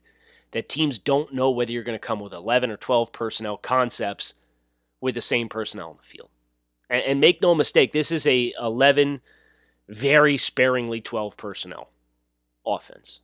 that 0.53 0.69
teams 0.69 0.99
don't 0.99 1.35
know 1.35 1.51
whether 1.51 1.73
you're 1.73 1.83
going 1.83 1.99
to 1.99 2.07
come 2.07 2.21
with 2.21 2.33
11 2.33 2.71
or 2.71 2.77
12 2.77 3.13
personnel 3.13 3.57
concepts 3.57 4.35
with 5.01 5.15
the 5.15 5.21
same 5.21 5.49
personnel 5.49 5.91
on 5.91 5.97
the 5.97 6.03
field. 6.03 6.31
And, 6.89 7.03
and 7.03 7.21
make 7.21 7.43
no 7.43 7.55
mistake, 7.55 7.93
this 7.93 8.11
is 8.11 8.27
a 8.27 8.53
11, 8.61 9.21
very 9.89 10.37
sparingly 10.37 11.01
12 11.01 11.37
personnel 11.37 11.91
offense. 12.67 13.21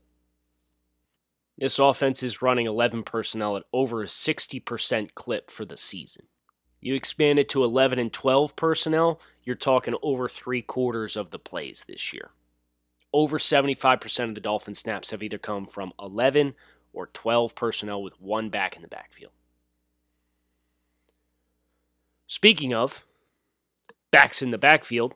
This 1.58 1.78
offense 1.78 2.22
is 2.22 2.42
running 2.42 2.66
11 2.66 3.04
personnel 3.04 3.56
at 3.56 3.64
over 3.72 4.02
a 4.02 4.06
60% 4.06 5.14
clip 5.14 5.50
for 5.50 5.64
the 5.64 5.76
season. 5.76 6.26
You 6.80 6.94
expand 6.94 7.38
it 7.38 7.48
to 7.50 7.62
11 7.62 7.98
and 7.98 8.12
12 8.12 8.56
personnel, 8.56 9.20
you're 9.44 9.54
talking 9.54 9.94
over 10.02 10.28
three 10.28 10.62
quarters 10.62 11.16
of 11.16 11.30
the 11.30 11.38
plays 11.38 11.84
this 11.86 12.12
year. 12.12 12.30
Over 13.12 13.38
75% 13.38 14.24
of 14.24 14.34
the 14.34 14.40
Dolphin 14.40 14.74
snaps 14.74 15.10
have 15.10 15.22
either 15.22 15.38
come 15.38 15.66
from 15.66 15.92
11 16.00 16.54
or 16.92 17.08
12 17.08 17.54
personnel 17.54 18.02
with 18.02 18.20
one 18.20 18.48
back 18.48 18.76
in 18.76 18.82
the 18.82 18.88
backfield. 18.88 19.32
Speaking 22.26 22.72
of 22.72 23.04
backs 24.10 24.42
in 24.42 24.50
the 24.50 24.58
backfield, 24.58 25.14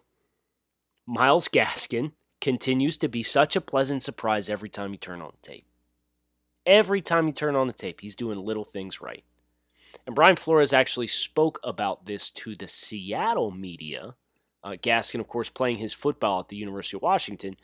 Myles 1.07 1.49
Gaskin 1.49 2.13
continues 2.41 2.99
to 2.99 3.09
be 3.09 3.23
such 3.23 3.57
a 3.57 3.61
pleasant 3.61 4.03
surprise 4.03 4.51
every 4.51 4.69
time 4.69 4.93
you 4.93 4.99
turn 4.99 5.23
on 5.23 5.33
the 5.33 5.49
tape. 5.49 5.67
Every 6.67 7.01
time 7.01 7.27
you 7.27 7.33
turn 7.33 7.57
on 7.57 7.69
the 7.69 7.73
tape, 7.73 8.01
he's 8.01 8.17
doing 8.17 8.39
little 8.39 8.65
things 8.65 9.01
right. 9.01 9.25
And 10.05 10.15
Brian 10.15 10.37
Flores 10.37 10.73
actually 10.73 11.07
spoke 11.07 11.61
about 11.65 12.07
this 12.07 12.29
to 12.31 12.55
the 12.55 12.69
Seattle 12.69 13.51
media. 13.51 14.17
Uh, 14.63 14.71
Gaskin, 14.71 15.21
of 15.21 15.29
course, 15.29 15.49
playing 15.49 15.79
his 15.79 15.93
football 15.93 16.41
at 16.41 16.49
the 16.49 16.57
University 16.57 16.97
of 16.97 17.03
Washington, 17.03 17.57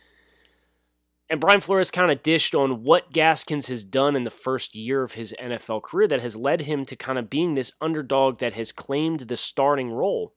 and 1.29 1.41
Brian 1.41 1.61
Flores 1.61 1.91
kind 1.91 2.11
of 2.11 2.23
dished 2.23 2.55
on 2.55 2.83
what 2.83 3.13
Gaskins 3.13 3.69
has 3.69 3.85
done 3.85 4.17
in 4.17 4.25
the 4.25 4.31
first 4.31 4.75
year 4.75 5.03
of 5.03 5.13
his 5.13 5.35
NFL 5.41 5.83
career 5.83 6.07
that 6.09 6.21
has 6.21 6.37
led 6.37 6.63
him 6.63 6.85
to 6.85 6.97
kind 6.97 7.19
of 7.19 7.31
being 7.31 7.55
this 7.55 7.73
underdog 7.81 8.39
that 8.39 8.53
has 8.53 8.71
claimed 8.71 9.21
the 9.21 9.37
starting 9.37 9.91
role. 9.91 10.35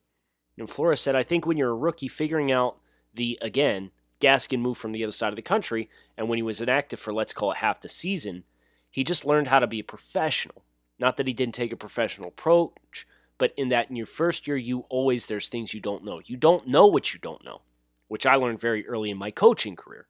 And 0.57 0.69
Flores 0.69 1.01
said, 1.01 1.15
I 1.15 1.23
think 1.23 1.45
when 1.45 1.57
you're 1.57 1.71
a 1.71 1.75
rookie 1.75 2.07
figuring 2.07 2.51
out 2.51 2.77
the, 3.13 3.37
again, 3.41 3.91
Gaskin 4.21 4.59
moved 4.59 4.79
from 4.79 4.93
the 4.93 5.03
other 5.03 5.11
side 5.11 5.29
of 5.29 5.35
the 5.35 5.41
country, 5.41 5.89
and 6.17 6.29
when 6.29 6.37
he 6.37 6.43
was 6.43 6.61
inactive 6.61 6.99
for, 6.99 7.13
let's 7.13 7.33
call 7.33 7.51
it 7.51 7.57
half 7.57 7.81
the 7.81 7.89
season, 7.89 8.43
he 8.89 9.03
just 9.03 9.25
learned 9.25 9.49
how 9.49 9.59
to 9.59 9.67
be 9.67 9.79
a 9.79 9.83
professional. 9.83 10.63
Not 10.97 11.17
that 11.17 11.27
he 11.27 11.33
didn't 11.33 11.55
take 11.55 11.73
a 11.73 11.77
professional 11.77 12.29
approach, 12.29 13.05
but 13.37 13.53
in 13.57 13.67
that 13.69 13.89
in 13.89 13.97
your 13.97 14.05
first 14.05 14.47
year, 14.47 14.55
you 14.55 14.85
always, 14.89 15.25
there's 15.25 15.49
things 15.49 15.73
you 15.73 15.81
don't 15.81 16.05
know. 16.05 16.21
You 16.23 16.37
don't 16.37 16.67
know 16.67 16.87
what 16.87 17.13
you 17.13 17.19
don't 17.19 17.43
know, 17.43 17.61
which 18.07 18.25
I 18.25 18.35
learned 18.35 18.61
very 18.61 18.87
early 18.87 19.09
in 19.09 19.17
my 19.17 19.31
coaching 19.31 19.75
career. 19.75 20.07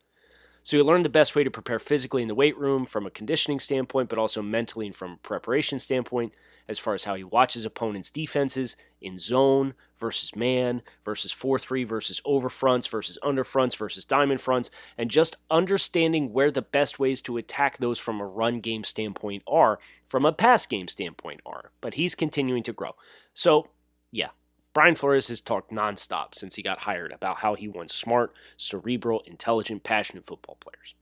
So 0.65 0.75
you 0.77 0.83
learned 0.83 1.05
the 1.05 1.09
best 1.09 1.35
way 1.35 1.43
to 1.43 1.51
prepare 1.51 1.77
physically 1.77 2.23
in 2.23 2.27
the 2.27 2.33
weight 2.33 2.57
room 2.57 2.85
from 2.85 3.05
a 3.05 3.11
conditioning 3.11 3.59
standpoint, 3.59 4.09
but 4.09 4.17
also 4.17 4.41
mentally 4.41 4.87
and 4.87 4.95
from 4.95 5.11
a 5.11 5.17
preparation 5.17 5.77
standpoint, 5.77 6.33
as 6.67 6.79
far 6.79 6.95
as 6.95 7.03
how 7.03 7.13
he 7.13 7.23
watches 7.23 7.65
opponents' 7.65 8.09
defenses 8.09 8.75
in 8.99 9.19
zone 9.19 9.75
versus 9.95 10.35
man 10.35 10.81
versus 11.05 11.31
4 11.31 11.59
3 11.59 11.83
versus 11.83 12.19
over 12.25 12.49
fronts 12.49 12.87
versus 12.87 13.19
under 13.21 13.43
fronts 13.43 13.75
versus 13.75 14.05
diamond 14.05 14.41
fronts, 14.41 14.71
and 14.97 15.11
just 15.11 15.37
understanding 15.51 16.33
where 16.33 16.49
the 16.49 16.63
best 16.63 16.97
ways 16.97 17.21
to 17.21 17.37
attack 17.37 17.77
those 17.77 17.99
from 17.99 18.19
a 18.19 18.25
run 18.25 18.59
game 18.59 18.83
standpoint 18.83 19.43
are, 19.45 19.77
from 20.07 20.25
a 20.25 20.33
pass 20.33 20.65
game 20.65 20.87
standpoint 20.87 21.41
are. 21.45 21.69
But 21.79 21.93
he's 21.93 22.15
continuing 22.15 22.63
to 22.63 22.73
grow. 22.73 22.95
So, 23.35 23.67
yeah, 24.11 24.29
Brian 24.75 24.93
Flores 24.93 25.29
has 25.29 25.39
talked 25.39 25.71
nonstop 25.71 26.35
since 26.35 26.55
he 26.55 26.61
got 26.61 26.79
hired 26.79 27.13
about 27.13 27.37
how 27.37 27.55
he 27.55 27.65
wants 27.65 27.95
smart, 27.95 28.33
cerebral, 28.57 29.23
intelligent, 29.25 29.83
passionate 29.83 30.25
football 30.25 30.57
players. 30.59 30.95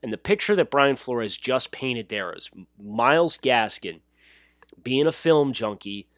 And 0.00 0.12
the 0.12 0.16
picture 0.16 0.54
that 0.54 0.70
Brian 0.70 0.94
Flores 0.94 1.36
just 1.36 1.72
painted 1.72 2.08
there 2.08 2.32
is 2.32 2.48
Myles 2.80 3.36
Gaskin 3.36 4.00
being 4.80 5.08
a 5.08 5.12
film 5.12 5.52
junkie 5.52 6.08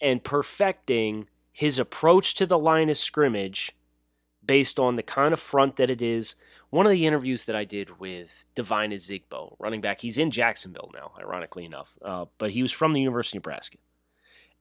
and 0.00 0.22
perfecting 0.22 1.28
his 1.50 1.80
approach 1.80 2.36
to 2.36 2.46
the 2.46 2.58
line 2.58 2.90
of 2.90 2.96
scrimmage 2.96 3.72
based 4.44 4.78
on 4.78 4.94
the 4.94 5.02
kind 5.02 5.32
of 5.32 5.40
front 5.40 5.74
that 5.76 5.90
it 5.90 6.00
is. 6.00 6.36
one 6.70 6.86
of 6.86 6.92
the 6.92 7.06
interviews 7.06 7.46
that 7.46 7.56
I 7.56 7.64
did 7.64 7.98
with 7.98 8.46
Devine 8.54 8.92
Ozigbo, 8.92 9.56
running 9.58 9.80
back, 9.80 10.00
he's 10.00 10.16
in 10.16 10.30
Jacksonville 10.30 10.92
now, 10.94 11.10
ironically 11.18 11.64
enough, 11.64 11.94
uh, 12.02 12.26
but 12.38 12.52
he 12.52 12.62
was 12.62 12.70
from 12.70 12.92
the 12.92 13.00
University 13.00 13.38
of 13.38 13.42
Nebraska. 13.42 13.78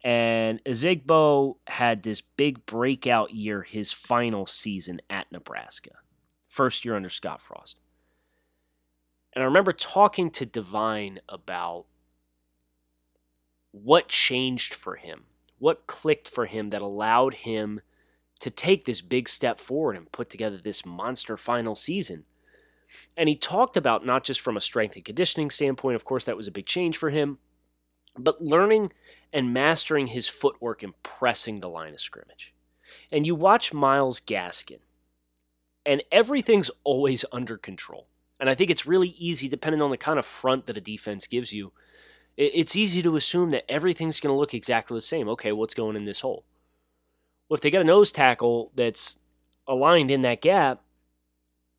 And 0.05 0.63
Ozigbo 0.65 1.55
had 1.65 2.03
this 2.03 2.21
big 2.21 2.67
breakout 2.67 3.33
year 3.33 3.63
his 3.63 3.91
final 3.91 4.45
season 4.45 5.01
at 5.09 5.31
Nebraska, 5.31 5.93
first 6.47 6.85
year 6.85 6.95
under 6.95 7.09
Scott 7.09 7.41
Frost. 7.41 7.79
And 9.33 9.41
I 9.41 9.45
remember 9.45 9.73
talking 9.73 10.29
to 10.29 10.45
Devine 10.45 11.21
about 11.27 11.85
what 13.71 14.07
changed 14.07 14.75
for 14.75 14.95
him, 14.95 15.25
what 15.57 15.87
clicked 15.87 16.29
for 16.29 16.45
him 16.45 16.69
that 16.69 16.83
allowed 16.83 17.33
him 17.33 17.81
to 18.41 18.51
take 18.51 18.85
this 18.85 19.01
big 19.01 19.27
step 19.27 19.59
forward 19.59 19.97
and 19.97 20.11
put 20.11 20.29
together 20.29 20.57
this 20.57 20.85
monster 20.85 21.35
final 21.35 21.75
season. 21.75 22.25
And 23.17 23.27
he 23.27 23.35
talked 23.35 23.75
about 23.75 24.05
not 24.05 24.23
just 24.23 24.39
from 24.39 24.55
a 24.55 24.61
strength 24.61 24.95
and 24.95 25.03
conditioning 25.03 25.49
standpoint, 25.49 25.95
of 25.95 26.05
course, 26.05 26.25
that 26.25 26.37
was 26.37 26.47
a 26.47 26.51
big 26.51 26.67
change 26.67 26.95
for 26.95 27.09
him, 27.09 27.39
but 28.17 28.41
learning 28.41 28.91
and 29.33 29.53
mastering 29.53 30.07
his 30.07 30.27
footwork 30.27 30.83
and 30.83 30.93
pressing 31.03 31.59
the 31.59 31.69
line 31.69 31.93
of 31.93 31.99
scrimmage. 31.99 32.53
And 33.11 33.25
you 33.25 33.35
watch 33.35 33.73
Myles 33.73 34.19
Gaskin, 34.19 34.79
and 35.85 36.03
everything's 36.11 36.71
always 36.83 37.25
under 37.31 37.57
control. 37.57 38.07
And 38.39 38.49
I 38.49 38.55
think 38.55 38.69
it's 38.69 38.85
really 38.85 39.09
easy, 39.09 39.47
depending 39.47 39.81
on 39.81 39.91
the 39.91 39.97
kind 39.97 40.19
of 40.19 40.25
front 40.25 40.65
that 40.65 40.77
a 40.77 40.81
defense 40.81 41.27
gives 41.27 41.53
you, 41.53 41.71
it's 42.37 42.75
easy 42.75 43.01
to 43.01 43.15
assume 43.15 43.51
that 43.51 43.69
everything's 43.71 44.19
going 44.19 44.33
to 44.33 44.37
look 44.37 44.53
exactly 44.53 44.97
the 44.97 45.01
same. 45.01 45.29
Okay, 45.29 45.53
what's 45.53 45.73
going 45.73 45.95
in 45.95 46.05
this 46.05 46.19
hole? 46.19 46.43
Well, 47.47 47.55
if 47.55 47.61
they 47.61 47.69
got 47.69 47.81
a 47.81 47.85
nose 47.85 48.11
tackle 48.11 48.71
that's 48.75 49.19
aligned 49.67 50.11
in 50.11 50.21
that 50.21 50.41
gap, 50.41 50.81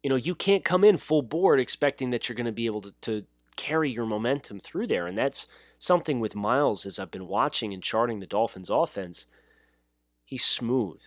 you 0.02 0.08
know, 0.08 0.16
you 0.16 0.34
can't 0.34 0.64
come 0.64 0.84
in 0.84 0.96
full 0.96 1.22
board 1.22 1.60
expecting 1.60 2.10
that 2.10 2.28
you're 2.28 2.36
going 2.36 2.46
to 2.46 2.52
be 2.52 2.66
able 2.66 2.80
to, 2.80 2.92
to 3.02 3.24
carry 3.56 3.90
your 3.90 4.06
momentum 4.06 4.60
through 4.60 4.86
there. 4.86 5.06
And 5.06 5.18
that's 5.18 5.46
something 5.78 6.20
with 6.20 6.34
Myles 6.34 6.86
as 6.86 6.98
I've 6.98 7.10
been 7.10 7.28
watching 7.28 7.72
and 7.72 7.82
charting 7.82 8.20
the 8.20 8.26
Dolphins 8.26 8.70
offense. 8.70 9.26
He's 10.24 10.44
smooth. 10.44 11.02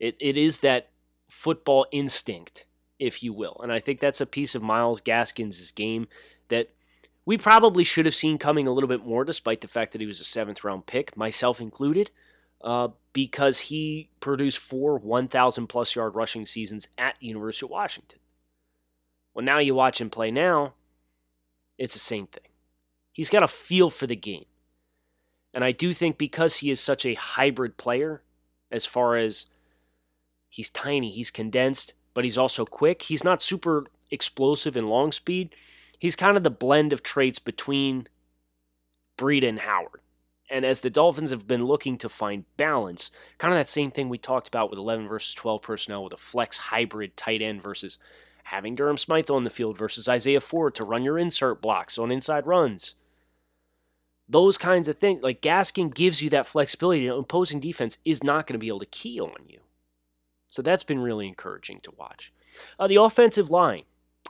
It, 0.00 0.16
it 0.20 0.36
is 0.36 0.58
that 0.58 0.90
football 1.28 1.86
instinct 1.92 2.66
if 2.98 3.22
you 3.22 3.32
will. 3.32 3.60
And 3.62 3.72
I 3.72 3.80
think 3.80 4.00
that's 4.00 4.20
a 4.20 4.26
piece 4.26 4.54
of 4.54 4.62
Myles 4.62 5.00
Gaskins' 5.00 5.70
game 5.70 6.08
that 6.48 6.70
we 7.24 7.38
probably 7.38 7.84
should 7.84 8.06
have 8.06 8.14
seen 8.14 8.38
coming 8.38 8.66
a 8.66 8.72
little 8.72 8.88
bit 8.88 9.04
more, 9.04 9.24
despite 9.24 9.60
the 9.60 9.68
fact 9.68 9.92
that 9.92 10.00
he 10.00 10.06
was 10.06 10.20
a 10.20 10.24
seventh 10.24 10.62
round 10.64 10.86
pick, 10.86 11.16
myself 11.16 11.60
included, 11.60 12.10
uh, 12.62 12.88
because 13.12 13.60
he 13.60 14.10
produced 14.20 14.58
four 14.58 14.98
1,000 14.98 15.66
plus 15.66 15.96
yard 15.96 16.14
rushing 16.14 16.46
seasons 16.46 16.88
at 16.98 17.20
University 17.20 17.66
of 17.66 17.70
Washington. 17.70 18.18
Well, 19.32 19.44
now 19.44 19.58
you 19.58 19.74
watch 19.74 20.00
him 20.00 20.10
play 20.10 20.30
now, 20.30 20.74
it's 21.78 21.94
the 21.94 22.00
same 22.00 22.26
thing. 22.26 22.44
He's 23.14 23.30
got 23.30 23.44
a 23.44 23.48
feel 23.48 23.90
for 23.90 24.08
the 24.08 24.16
game. 24.16 24.44
And 25.54 25.62
I 25.62 25.70
do 25.70 25.94
think 25.94 26.18
because 26.18 26.56
he 26.56 26.70
is 26.70 26.80
such 26.80 27.06
a 27.06 27.14
hybrid 27.14 27.76
player, 27.76 28.22
as 28.72 28.84
far 28.84 29.16
as 29.16 29.46
he's 30.48 30.68
tiny, 30.68 31.10
he's 31.10 31.30
condensed, 31.30 31.94
but 32.12 32.24
he's 32.24 32.36
also 32.36 32.64
quick. 32.64 33.02
He's 33.02 33.22
not 33.22 33.40
super 33.40 33.84
explosive 34.10 34.76
in 34.76 34.88
long 34.88 35.12
speed. 35.12 35.54
He's 35.96 36.16
kind 36.16 36.36
of 36.36 36.42
the 36.42 36.50
blend 36.50 36.92
of 36.92 37.04
traits 37.04 37.38
between 37.38 38.08
Breida 39.16 39.48
and 39.48 39.60
Howard. 39.60 40.00
And 40.50 40.64
as 40.64 40.80
the 40.80 40.90
Dolphins 40.90 41.30
have 41.30 41.46
been 41.46 41.64
looking 41.64 41.96
to 41.98 42.08
find 42.08 42.44
balance, 42.56 43.12
kind 43.38 43.54
of 43.54 43.58
that 43.58 43.68
same 43.68 43.92
thing 43.92 44.08
we 44.08 44.18
talked 44.18 44.48
about 44.48 44.70
with 44.70 44.78
11 44.78 45.06
versus 45.06 45.34
12 45.34 45.62
personnel 45.62 46.02
with 46.02 46.12
a 46.12 46.18
flex 46.18 46.58
hybrid 46.58 47.16
tight 47.16 47.40
end 47.40 47.62
versus 47.62 47.98
having 48.44 48.74
Durham 48.74 48.98
Smythe 48.98 49.30
on 49.30 49.44
the 49.44 49.50
field 49.50 49.78
versus 49.78 50.08
Isaiah 50.08 50.40
Ford 50.40 50.74
to 50.74 50.84
run 50.84 51.04
your 51.04 51.16
insert 51.16 51.62
blocks 51.62 51.96
on 51.96 52.10
inside 52.10 52.46
runs. 52.46 52.94
Those 54.28 54.56
kinds 54.56 54.88
of 54.88 54.96
things, 54.96 55.22
like 55.22 55.42
Gaskin 55.42 55.94
gives 55.94 56.22
you 56.22 56.30
that 56.30 56.46
flexibility. 56.46 57.06
Opposing 57.06 57.60
defense 57.60 57.98
is 58.04 58.24
not 58.24 58.46
going 58.46 58.54
to 58.54 58.58
be 58.58 58.68
able 58.68 58.80
to 58.80 58.86
key 58.86 59.20
on 59.20 59.44
you. 59.46 59.60
So 60.48 60.62
that's 60.62 60.84
been 60.84 61.00
really 61.00 61.28
encouraging 61.28 61.80
to 61.80 61.92
watch. 61.96 62.32
Uh, 62.78 62.86
the 62.86 62.96
offensive 62.96 63.50
line. 63.50 63.82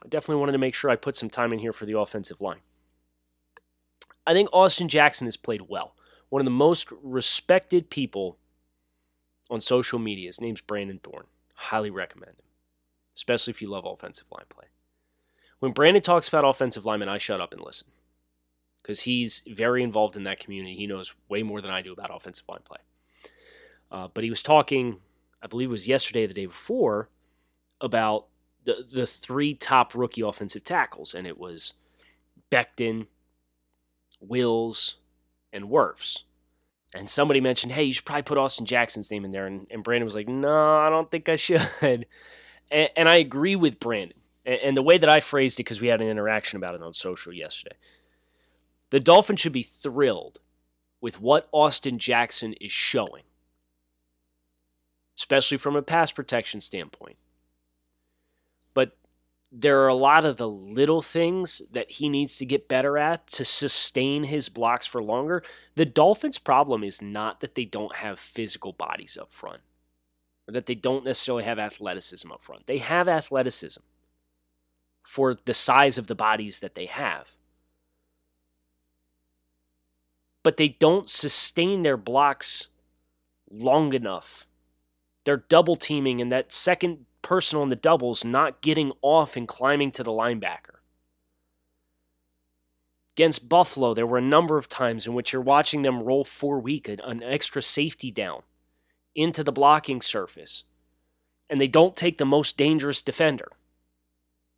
I 0.05 0.09
definitely 0.09 0.41
wanted 0.41 0.53
to 0.53 0.59
make 0.59 0.75
sure 0.75 0.91
I 0.91 0.97
put 0.97 1.17
some 1.17 1.31
time 1.31 1.53
in 1.53 1.61
here 1.61 1.73
for 1.73 1.87
the 1.87 1.99
offensive 1.99 2.41
line. 2.41 2.61
I 4.27 4.33
think 4.33 4.49
Austin 4.53 4.89
Jackson 4.89 5.27
has 5.27 5.37
played 5.37 5.63
well. 5.69 5.95
One 6.29 6.41
of 6.41 6.47
the 6.47 6.51
most 6.51 6.89
respected 7.03 7.91
people 7.91 8.39
on 9.51 9.61
social 9.61 9.99
media. 9.99 10.29
His 10.29 10.41
name's 10.41 10.61
Brandon 10.61 10.99
Thorn. 11.03 11.27
Highly 11.55 11.91
recommend 11.91 12.33
him, 12.33 12.47
especially 13.15 13.53
if 13.53 13.63
you 13.63 13.69
love 13.69 13.85
offensive 13.85 14.27
line 14.31 14.47
play. 14.49 14.67
When 15.61 15.73
Brandon 15.73 16.03
talks 16.03 16.27
about 16.27 16.45
offensive 16.45 16.85
linemen, 16.85 17.09
I 17.09 17.19
shut 17.19 17.41
up 17.41 17.53
and 17.53 17.63
listen 17.63 17.89
because 18.85 19.01
he's 19.01 19.43
very 19.49 19.83
involved 19.83 20.15
in 20.15 20.25
that 20.25 20.39
community. 20.39 20.77
He 20.77 20.87
knows 20.87 21.15
way 21.29 21.43
more 21.43 21.61
than 21.61 21.73
I 21.73 21.83
do 21.83 21.93
about 21.93 22.15
offensive 22.15 22.45
line 22.49 22.61
play. 22.65 22.79
Uh, 23.91 24.09
but 24.13 24.23
he 24.23 24.31
was 24.31 24.43
talking 24.43 25.01
I 25.45 25.47
believe 25.47 25.69
it 25.69 25.73
was 25.73 25.87
yesterday 25.87 26.27
the 26.27 26.35
day 26.35 26.47
before, 26.47 27.11
about 27.81 28.27
the 28.65 28.85
the 28.91 29.07
three 29.07 29.55
top 29.55 29.95
rookie 29.95 30.23
offensive 30.23 30.65
tackles, 30.65 31.15
and 31.15 31.27
it 31.27 31.39
was 31.39 31.75
Becton, 32.51 33.09
Wills, 34.21 34.97
and 35.53 35.67
Wirfs. 35.67 36.23
And 36.95 37.11
somebody 37.11 37.41
mentioned, 37.41 37.73
hey, 37.73 37.83
you 37.83 37.93
should 37.93 38.05
probably 38.05 38.23
put 38.23 38.39
Austin 38.39 38.67
Jackson's 38.67 39.11
name 39.11 39.25
in 39.25 39.33
there. 39.33 39.47
And, 39.47 39.67
and 39.69 39.83
Brandon 39.83 40.05
was 40.05 40.15
like, 40.15 40.29
no, 40.29 40.77
I 40.77 40.89
don't 40.89 41.11
think 41.11 41.29
I 41.29 41.35
should. 41.35 41.61
and, 41.83 42.07
and 42.71 43.09
I 43.09 43.17
agree 43.17 43.57
with 43.57 43.81
Brandon. 43.81 44.17
And, 44.47 44.61
and 44.61 44.77
the 44.77 44.85
way 44.85 44.97
that 44.97 45.09
I 45.09 45.19
phrased 45.19 45.59
it, 45.59 45.65
because 45.65 45.81
we 45.81 45.89
had 45.89 46.01
an 46.01 46.07
interaction 46.07 46.57
about 46.57 46.77
it 46.77 46.83
on 46.83 46.95
social 46.95 47.33
yesterday, 47.33 47.75
the 48.95 49.01
Dolphins 49.01 49.41
should 49.41 49.53
be 49.53 49.65
thrilled 49.65 50.39
with 51.01 51.21
what 51.21 51.49
Austin 51.53 51.99
Jackson 51.99 52.53
is 52.61 52.71
showing 52.71 53.25
especially 55.17 55.57
from 55.57 55.77
a 55.77 55.83
pass 55.83 56.13
protection 56.13 56.61
standpoint. 56.61 57.17
But 58.75 58.97
there 59.53 59.83
are 59.83 59.89
a 59.89 59.95
lot 59.95 60.25
of 60.25 60.37
the 60.37 60.49
little 60.49 61.03
things 61.03 61.63
that 61.71 61.93
he 61.93 62.09
needs 62.09 62.37
to 62.39 62.47
get 62.47 62.69
better 62.69 62.99
at 62.99 63.27
to 63.29 63.45
sustain 63.45 64.25
his 64.25 64.49
blocks 64.49 64.87
for 64.87 65.03
longer. 65.03 65.43
The 65.77 65.85
Dolphins' 65.85 66.39
problem 66.39 66.83
is 66.83 67.01
not 67.01 67.41
that 67.41 67.55
they 67.55 67.65
don't 67.65 67.97
have 67.97 68.19
physical 68.19 68.73
bodies 68.73 69.17
up 69.21 69.33
front, 69.33 69.61
or 70.49 70.53
that 70.53 70.67
they 70.67 70.75
don't 70.75 71.05
necessarily 71.05 71.45
have 71.45 71.59
athleticism 71.59 72.31
up 72.31 72.43
front. 72.43 72.67
They 72.67 72.79
have 72.79 73.09
athleticism 73.09 73.81
for 75.05 75.37
the 75.45 75.55
size 75.55 75.99
of 75.99 76.07
the 76.09 76.15
bodies 76.15 76.59
that 76.61 76.75
they 76.75 76.87
have. 76.87 77.37
But 80.45 80.57
they 80.57 80.69
don't 80.69 81.09
sustain 81.09 81.83
their 81.83 81.97
blocks 81.97 82.69
long 83.51 83.93
enough 83.93 84.47
they're 85.25 85.39
double 85.49 85.77
teaming 85.77 86.21
and 86.21 86.31
that 86.31 86.53
second 86.53 87.07
person 87.23 87.59
on 87.59 87.69
the 87.69 87.77
doubles 87.77 88.25
not 88.25 88.61
getting 88.61 88.93
off 89.03 89.37
and 89.37 89.49
climbing 89.49 89.91
to 89.93 90.03
the 90.03 90.11
linebacker. 90.11 90.77
Against 93.13 93.49
Buffalo, 93.49 93.95
there 93.95 94.07
were 94.07 94.19
a 94.19 94.23
number 94.23 94.59
of 94.59 94.69
times 94.69 95.07
in 95.07 95.15
which 95.15 95.33
you're 95.33 95.41
watching 95.41 95.83
them 95.83 96.03
roll 96.03 96.25
four 96.25 96.61
weak, 96.61 96.89
an 96.89 97.23
extra 97.23 97.63
safety 97.63 98.11
down 98.11 98.43
into 99.15 99.45
the 99.45 99.53
blocking 99.53 100.03
surface, 100.03 100.65
and 101.49 101.61
they 101.61 101.69
don't 101.69 101.97
take 101.97 102.19
the 102.19 102.25
most 102.27 102.57
dangerous 102.57 103.01
defender. 103.01 103.53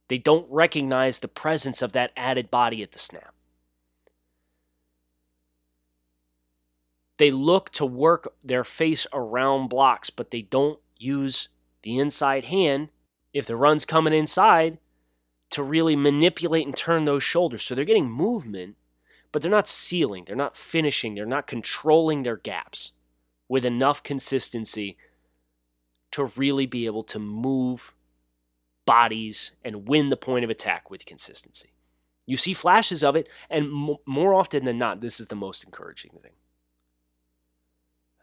They 0.09 0.19
don't 0.19 0.51
recognize 0.51 1.19
the 1.19 1.29
presence 1.29 1.83
of 1.83 1.93
that 1.93 2.13
added 2.17 2.51
body 2.51 2.83
at 2.83 2.93
the 2.93 2.99
snap. 2.99 3.36
They 7.19 7.31
look 7.31 7.71
to 7.73 7.87
work 7.87 8.35
their 8.45 8.65
face 8.65 9.07
around 9.13 9.69
blocks, 9.69 10.11
but 10.11 10.31
they 10.31 10.43
don't 10.43 10.79
use 10.99 11.49
the 11.83 11.99
inside 11.99 12.45
hand 12.45 12.89
if 13.33 13.47
the 13.47 13.57
run's 13.57 13.85
coming 13.85 14.13
inside 14.13 14.79
to 15.51 15.63
really 15.63 15.97
manipulate 15.97 16.67
and 16.67 16.77
turn 16.77 17.05
those 17.05 17.23
shoulders. 17.23 17.63
So 17.63 17.75
they're 17.75 17.85
getting 17.85 18.11
movement, 18.11 18.77
but 19.33 19.41
they're 19.41 19.51
not 19.51 19.69
sealing, 19.69 20.25
they're 20.25 20.37
not 20.37 20.57
finishing, 20.57 21.15
they're 21.15 21.27
not 21.27 21.47
controlling 21.47 22.23
their 22.23 22.37
gaps 22.37 22.93
with 23.49 23.65
enough 23.65 24.03
consistency 24.03 24.97
to 26.11 26.33
really 26.37 26.67
be 26.67 26.87
able 26.87 27.05
to 27.05 27.19
move 27.19 27.95
bodies 28.85 29.53
and 29.65 29.89
win 29.89 30.09
the 30.09 30.17
point 30.17 30.45
of 30.45 30.51
attack 30.51 30.91
with 30.91 31.07
consistency. 31.07 31.73
You 32.27 32.37
see 32.37 32.55
flashes 32.55 33.05
of 33.05 33.15
it, 33.15 33.29
and 33.49 33.71
more 34.07 34.35
often 34.35 34.65
than 34.65 34.79
not, 34.79 35.01
this 35.01 35.21
is 35.21 35.29
the 35.29 35.37
most 35.37 35.63
encouraging 35.63 36.13
thing 36.23 36.33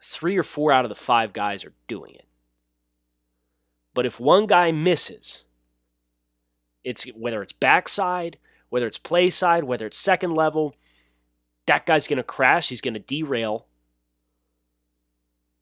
three 0.04 0.36
or 0.36 0.42
four 0.42 0.70
out 0.70 0.84
of 0.84 0.90
the 0.90 0.94
five 0.94 1.32
guys 1.32 1.64
are 1.64 1.72
doing 1.88 2.14
it. 2.14 2.26
But 3.94 4.04
if 4.04 4.20
one 4.20 4.46
guy 4.46 4.70
misses, 4.70 5.46
it's 6.82 7.04
whether 7.16 7.42
it's 7.42 7.52
backside, 7.52 8.38
whether 8.68 8.86
it's 8.86 8.98
play 8.98 9.30
side, 9.30 9.64
whether 9.64 9.86
it's 9.86 9.96
second 9.96 10.32
level, 10.32 10.74
that 11.66 11.86
guy's 11.86 12.06
going 12.06 12.18
to 12.18 12.22
crash, 12.22 12.68
he's 12.68 12.82
going 12.82 12.94
to 12.94 13.00
derail, 13.00 13.66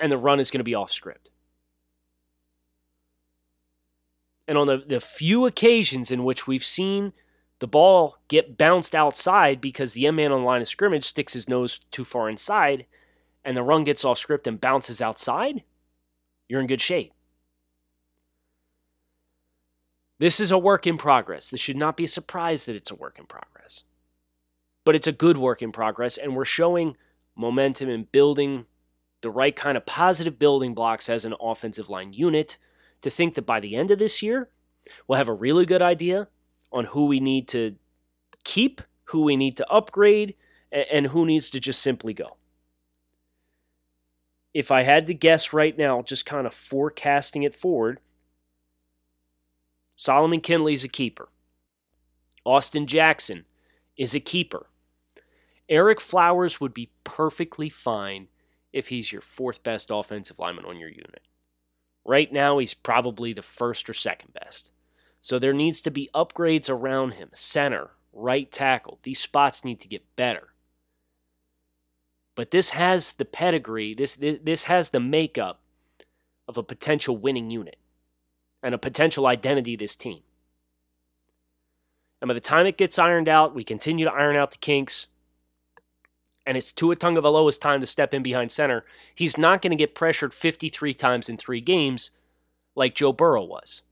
and 0.01 0.11
the 0.11 0.19
run 0.19 0.41
is 0.41 0.51
going 0.51 0.59
to 0.59 0.65
be 0.65 0.75
off 0.75 0.91
script. 0.91 1.31
And 4.49 4.59
on 4.59 4.67
the, 4.67 4.79
the 4.79 4.99
few 4.99 5.47
occasions 5.47 6.11
in 6.11 6.25
which 6.25 6.49
we've 6.49 6.65
seen 6.65 7.13
the 7.61 7.69
ball 7.69 8.17
get 8.27 8.59
bounced 8.59 8.93
outside 8.93 9.61
because 9.61 9.93
the 9.93 10.09
M 10.09 10.17
man 10.17 10.33
on 10.33 10.41
the 10.41 10.47
line 10.47 10.63
of 10.63 10.67
scrimmage 10.67 11.05
sticks 11.05 11.35
his 11.35 11.49
nose 11.49 11.79
too 11.93 12.05
far 12.05 12.29
inside 12.29 12.87
and 13.45 13.57
the 13.57 13.63
run 13.63 13.85
gets 13.85 14.05
off 14.05 14.19
script 14.19 14.47
and 14.47 14.61
bounces 14.61 15.01
outside, 15.01 15.65
you're 16.49 16.61
in 16.61 16.67
good 16.67 16.81
shape. 16.81 17.13
This 20.19 20.39
is 20.39 20.53
a 20.53 20.59
work 20.59 20.87
in 20.87 20.99
progress. 20.99 21.51
This 21.51 21.61
should 21.61 21.77
not 21.77 21.97
be 21.97 22.05
a 22.05 22.09
surprise 22.09 22.65
that 22.67 22.77
it's 22.77 22.91
a 22.91 22.95
work 22.95 23.19
in 23.19 23.27
progress. 23.27 23.83
But 24.85 24.95
it's 24.95 25.07
a 25.07 25.13
good 25.13 25.37
work 25.37 25.63
in 25.63 25.73
progress, 25.73 26.17
and 26.17 26.37
we're 26.37 26.45
showing 26.45 26.97
momentum 27.37 27.89
and 27.89 28.11
building 28.13 28.67
the 29.23 29.31
right 29.31 29.55
kind 29.57 29.77
of 29.77 29.87
positive 29.87 30.39
building 30.39 30.75
blocks 30.75 31.09
as 31.09 31.25
an 31.25 31.35
offensive 31.41 31.89
line 31.89 32.13
unit 32.13 32.59
to 33.01 33.11
think 33.11 33.35
that 33.35 33.43
by 33.43 33.61
the 33.61 33.75
end 33.75 33.91
of 33.91 33.99
this 33.99 34.23
year, 34.23 34.49
we'll 35.07 35.19
have 35.19 35.29
a 35.29 35.35
really 35.35 35.65
good 35.65 35.83
idea 35.83 36.29
on 36.73 36.87
who 36.87 37.07
we 37.07 37.21
need 37.21 37.49
to 37.49 37.77
keep, 38.45 38.81
who 39.05 39.23
we 39.23 39.37
need 39.37 39.57
to 39.57 39.69
upgrade, 39.69 40.35
and 40.71 41.09
who 41.09 41.27
needs 41.27 41.51
to 41.51 41.61
just 41.61 41.81
simply 41.81 42.15
go. 42.15 42.37
If 44.55 44.71
I 44.71 44.83
had 44.83 45.07
to 45.07 45.15
guess 45.15 45.53
right 45.53 45.77
now, 45.77 46.03
just 46.03 46.27
kind 46.27 46.47
of 46.47 46.55
forecasting 46.55 47.43
it 47.43 47.55
forward, 47.55 48.01
Solomon 49.97 50.41
Kindley's 50.41 50.85
a 50.85 50.89
keeper. 50.89 51.29
Austin 52.45 52.87
Jackson 52.87 53.45
is 53.97 54.15
a 54.15 54.21
keeper. 54.21 54.67
Ereck 55.71 56.01
Flowers 56.01 56.61
would 56.61 56.75
be 56.75 56.91
perfectly 57.05 57.69
fine 57.69 58.29
if 58.73 58.89
he's 58.89 59.13
your 59.13 59.21
fourth 59.23 59.63
best 59.63 59.91
offensive 59.91 60.39
lineman 60.39 60.65
on 60.65 60.79
your 60.79 60.89
unit. 60.89 61.23
Right 62.05 62.33
now, 62.33 62.59
he's 62.59 62.75
probably 62.75 63.33
the 63.33 63.43
first 63.43 63.89
or 63.89 63.95
second 63.95 64.33
best. 64.33 64.73
So 65.21 65.39
there 65.39 65.53
needs 65.53 65.81
to 65.83 65.91
be 65.91 66.11
upgrades 66.15 66.69
around 66.69 67.13
him 67.13 67.31
center, 67.33 67.91
right 68.13 68.51
tackle. 68.51 68.99
These 69.03 69.21
spots 69.21 69.65
need 69.65 69.81
to 69.81 69.89
get 69.89 70.17
better. 70.17 70.52
But 72.35 72.51
this 72.51 72.71
has 72.71 73.13
the 73.13 73.25
pedigree, 73.25 73.95
this, 73.95 74.15
this, 74.17 74.65
has 74.65 74.89
the 74.89 75.01
makeup 75.01 75.61
of 76.49 76.57
a 76.57 76.63
potential 76.63 77.17
winning 77.17 77.51
unit 77.51 77.77
and 78.63 78.75
a 78.75 78.79
potential 78.79 79.27
identity 79.27 79.77
this 79.77 79.97
team. 79.97 80.21
And 82.21 82.29
by 82.29 82.35
the 82.35 82.41
time 82.41 82.67
it 82.67 82.79
gets 82.79 82.99
ironed 82.99 83.29
out, 83.29 83.55
we 83.55 83.65
continue 83.65 84.07
to 84.07 84.13
iron 84.13 84.37
out 84.37 84.53
the 84.53 84.59
kinks. 84.59 85.09
And 86.47 86.57
it's 86.57 86.73
Tua 86.73 86.97
Tagovailoa's 86.97 87.59
time 87.59 87.81
to 87.81 87.87
step 87.87 88.15
in 88.15 88.23
behind 88.23 88.51
center. 88.51 88.85
He's 89.15 89.37
not 89.37 89.61
going 89.61 89.71
to 89.71 89.77
get 89.77 89.95
pressured 89.95 90.33
53 90.33 90.95
times 90.95 91.29
in 91.29 91.37
three 91.37 91.61
games 91.61 92.11
like 92.75 92.95
Joe 92.95 93.13
Burrow 93.13 93.45
was 93.45 93.83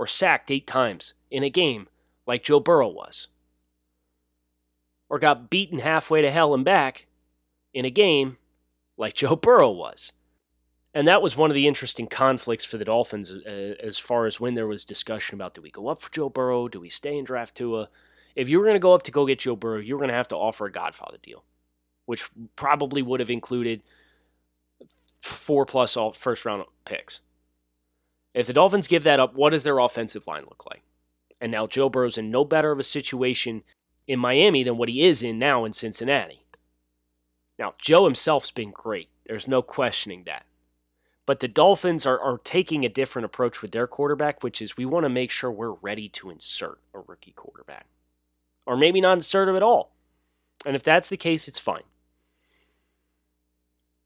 or 0.00 0.06
sacked 0.06 0.50
eight 0.50 0.66
times 0.66 1.12
in 1.30 1.42
a 1.42 1.50
game 1.50 1.86
like 2.26 2.42
Joe 2.42 2.58
Burrow 2.58 2.88
was, 2.88 3.28
or 5.10 5.18
got 5.18 5.50
beaten 5.50 5.80
halfway 5.80 6.22
to 6.22 6.30
hell 6.30 6.54
and 6.54 6.64
back 6.64 7.06
in 7.72 7.84
a 7.84 7.90
game 7.90 8.36
like 8.96 9.14
Joe 9.14 9.36
Burrow 9.36 9.70
was. 9.70 10.12
And 10.92 11.06
that 11.06 11.22
was 11.22 11.36
one 11.36 11.50
of 11.50 11.54
the 11.54 11.68
interesting 11.68 12.08
conflicts 12.08 12.64
for 12.64 12.76
the 12.76 12.84
Dolphins 12.84 13.30
uh, 13.30 13.74
as 13.80 13.96
far 13.98 14.26
as 14.26 14.40
when 14.40 14.54
there 14.54 14.66
was 14.66 14.84
discussion 14.84 15.36
about 15.36 15.54
do 15.54 15.62
we 15.62 15.70
go 15.70 15.88
up 15.88 16.00
for 16.00 16.10
Joe 16.10 16.28
Burrow? 16.28 16.68
Do 16.68 16.80
we 16.80 16.88
stay 16.88 17.16
in 17.16 17.24
draft 17.24 17.54
Tua? 17.56 17.88
If 18.34 18.48
you 18.48 18.58
were 18.58 18.64
going 18.64 18.74
to 18.74 18.80
go 18.80 18.94
up 18.94 19.04
to 19.04 19.12
go 19.12 19.26
get 19.26 19.38
Joe 19.38 19.56
Burrow, 19.56 19.78
you 19.78 19.94
were 19.94 20.00
going 20.00 20.10
to 20.10 20.16
have 20.16 20.28
to 20.28 20.36
offer 20.36 20.66
a 20.66 20.72
Godfather 20.72 21.18
deal, 21.22 21.44
which 22.06 22.28
probably 22.56 23.02
would 23.02 23.20
have 23.20 23.30
included 23.30 23.82
four 25.20 25.64
plus 25.64 25.96
all 25.96 26.12
first 26.12 26.44
round 26.44 26.64
picks. 26.84 27.20
If 28.34 28.46
the 28.46 28.52
Dolphins 28.52 28.88
give 28.88 29.04
that 29.04 29.20
up, 29.20 29.34
what 29.34 29.50
does 29.50 29.62
their 29.62 29.78
offensive 29.78 30.26
line 30.26 30.42
look 30.42 30.64
like? 30.68 30.82
And 31.40 31.52
now 31.52 31.66
Joe 31.66 31.88
Burrow's 31.88 32.18
in 32.18 32.30
no 32.30 32.44
better 32.44 32.72
of 32.72 32.78
a 32.78 32.84
situation 32.84 33.62
in 34.06 34.18
Miami 34.18 34.64
than 34.64 34.76
what 34.76 34.88
he 34.88 35.04
is 35.04 35.22
in 35.22 35.38
now 35.38 35.64
in 35.64 35.72
Cincinnati. 35.72 36.44
Now, 37.60 37.74
Joe 37.78 38.04
himself's 38.04 38.50
been 38.50 38.70
great. 38.70 39.10
There's 39.26 39.46
no 39.46 39.60
questioning 39.60 40.24
that. 40.24 40.46
But 41.26 41.40
the 41.40 41.46
Dolphins 41.46 42.06
are, 42.06 42.18
are 42.18 42.38
taking 42.38 42.84
a 42.84 42.88
different 42.88 43.26
approach 43.26 43.60
with 43.60 43.70
their 43.70 43.86
quarterback, 43.86 44.42
which 44.42 44.62
is 44.62 44.78
we 44.78 44.86
want 44.86 45.04
to 45.04 45.10
make 45.10 45.30
sure 45.30 45.52
we're 45.52 45.74
ready 45.74 46.08
to 46.08 46.30
insert 46.30 46.80
a 46.94 47.00
rookie 47.00 47.34
quarterback. 47.36 47.86
Or 48.66 48.76
maybe 48.76 49.02
not 49.02 49.18
insert 49.18 49.46
him 49.46 49.56
at 49.56 49.62
all. 49.62 49.92
And 50.64 50.74
if 50.74 50.82
that's 50.82 51.10
the 51.10 51.18
case, 51.18 51.48
it's 51.48 51.58
fine. 51.58 51.82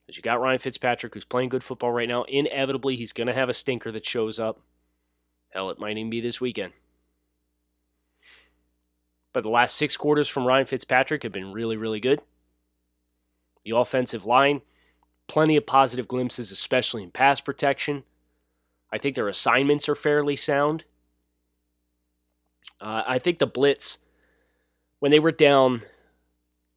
Because 0.05 0.17
you 0.17 0.23
got 0.23 0.41
Ryan 0.41 0.59
Fitzpatrick, 0.59 1.15
who's 1.15 1.25
playing 1.25 1.49
good 1.49 1.65
football 1.65 1.93
right 1.93 2.09
now. 2.09 2.25
Inevitably, 2.25 2.97
he's 2.97 3.13
going 3.13 3.29
to 3.29 3.33
have 3.33 3.49
a 3.49 3.55
stinker 3.55 3.93
that 3.93 4.05
shows 4.05 4.41
up. 4.41 4.61
Hell, 5.51 5.71
it 5.71 5.79
might 5.79 5.97
even 5.97 6.11
be 6.11 6.21
this 6.21 6.41
weekend. 6.41 6.73
But 9.33 9.45
the 9.45 9.49
last 9.49 9.77
six 9.77 9.97
quarters 9.97 10.29
from 10.29 10.45
Ryan 10.45 10.67
Fitzpatrick 10.67 11.23
have 11.23 11.33
been 11.33 11.53
really, 11.53 11.77
really 11.77 12.01
good. 12.01 12.21
The 13.65 13.77
offensive 13.77 14.25
line, 14.25 14.63
plenty 15.27 15.57
of 15.57 15.67
positive 15.67 16.09
glimpses, 16.09 16.51
especially 16.51 17.03
in 17.03 17.11
pass 17.11 17.41
protection. 17.41 18.05
I 18.93 18.99
think 18.99 19.17
their 19.17 19.29
assignments 19.29 19.89
are 19.89 19.95
fairly 19.95 20.37
sound. 20.37 20.85
Uh, 22.81 23.03
I 23.07 23.19
think 23.19 23.39
the 23.39 23.47
blitz, 23.47 23.99
when 25.01 25.11
they 25.11 25.19
were 25.19 25.33
down 25.33 25.83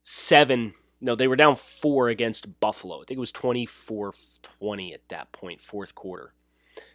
seven 0.01 0.73
no, 0.99 1.15
they 1.15 1.27
were 1.27 1.35
down 1.35 1.55
four 1.55 2.09
against 2.09 2.59
Buffalo. 2.59 2.97
I 2.97 3.05
think 3.05 3.17
it 3.17 3.19
was 3.19 3.31
24 3.31 4.13
20 4.41 4.93
at 4.93 5.09
that 5.09 5.31
point, 5.31 5.61
fourth 5.61 5.93
quarter. 5.93 6.33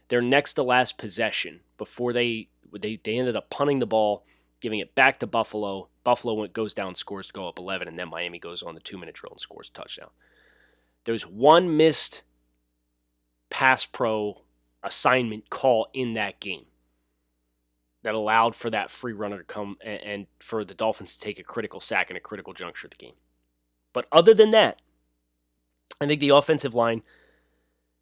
Their 0.09 0.21
next 0.21 0.55
to 0.55 0.63
last 0.63 0.99
possession 0.99 1.61
before 1.79 2.13
they, 2.13 2.49
they, 2.73 3.01
they 3.03 3.19
ended 3.19 3.37
up 3.37 3.51
punting 3.51 3.79
the 3.79 3.87
ball, 3.87 4.25
giving 4.63 4.79
it 4.79 4.95
back 4.95 5.19
to 5.19 5.27
Buffalo. 5.27 5.89
Buffalo 6.05 6.47
goes 6.47 6.73
down, 6.73 6.95
scores 6.95 7.27
to 7.27 7.33
go 7.33 7.49
up 7.49 7.59
11, 7.59 7.89
and 7.89 7.99
then 7.99 8.09
Miami 8.09 8.39
goes 8.39 8.63
on 8.63 8.75
the 8.75 8.81
two 8.81 8.97
minute 8.97 9.17
drill 9.17 9.33
and 9.33 9.41
scores 9.41 9.69
a 9.69 9.77
touchdown. 9.77 10.11
There's 11.05 11.27
one 11.27 11.77
missed 11.77 12.23
pass 13.51 13.85
pro 13.85 14.43
assignment 14.83 15.51
call 15.51 15.89
in 15.93 16.15
that 16.15 16.41
game 16.41 16.67
that 18.03 18.15
allowed 18.15 18.55
for 18.55 18.71
that 18.71 18.91
free 18.91 19.13
runner 19.13 19.39
to 19.39 19.45
come 19.45 19.77
and, 19.85 20.01
and 20.03 20.27
for 20.39 20.65
the 20.65 20.75
Dolphins 20.75 21.15
to 21.15 21.21
take 21.21 21.39
a 21.39 21.45
critical 21.45 21.81
sack 21.81 22.11
in 22.11 22.17
a 22.17 22.21
critical 22.21 22.53
juncture 22.53 22.87
of 22.87 22.93
the 22.93 22.97
game. 22.97 23.15
But 23.93 24.07
other 24.11 24.33
than 24.33 24.51
that, 24.51 24.81
I 26.01 26.07
think 26.07 26.21
the 26.21 26.31
offensive 26.31 26.75
line 26.75 27.03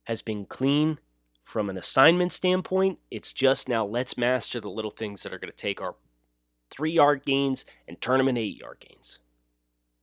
has 0.04 0.22
been 0.22 0.44
clean 0.44 0.98
from 1.42 1.68
an 1.68 1.76
assignment 1.76 2.32
standpoint. 2.32 2.98
It's 3.10 3.32
just 3.32 3.68
now 3.68 3.84
let's 3.84 4.16
master 4.16 4.60
the 4.60 4.70
little 4.70 4.90
things 4.90 5.22
that 5.22 5.32
are 5.32 5.38
going 5.38 5.50
to 5.50 5.56
take 5.56 5.80
our 5.80 5.96
three 6.70 6.92
yard 6.92 7.24
gains 7.24 7.64
and 7.88 7.96
into 8.04 8.40
eight 8.40 8.60
yard 8.60 8.78
gains. 8.80 9.18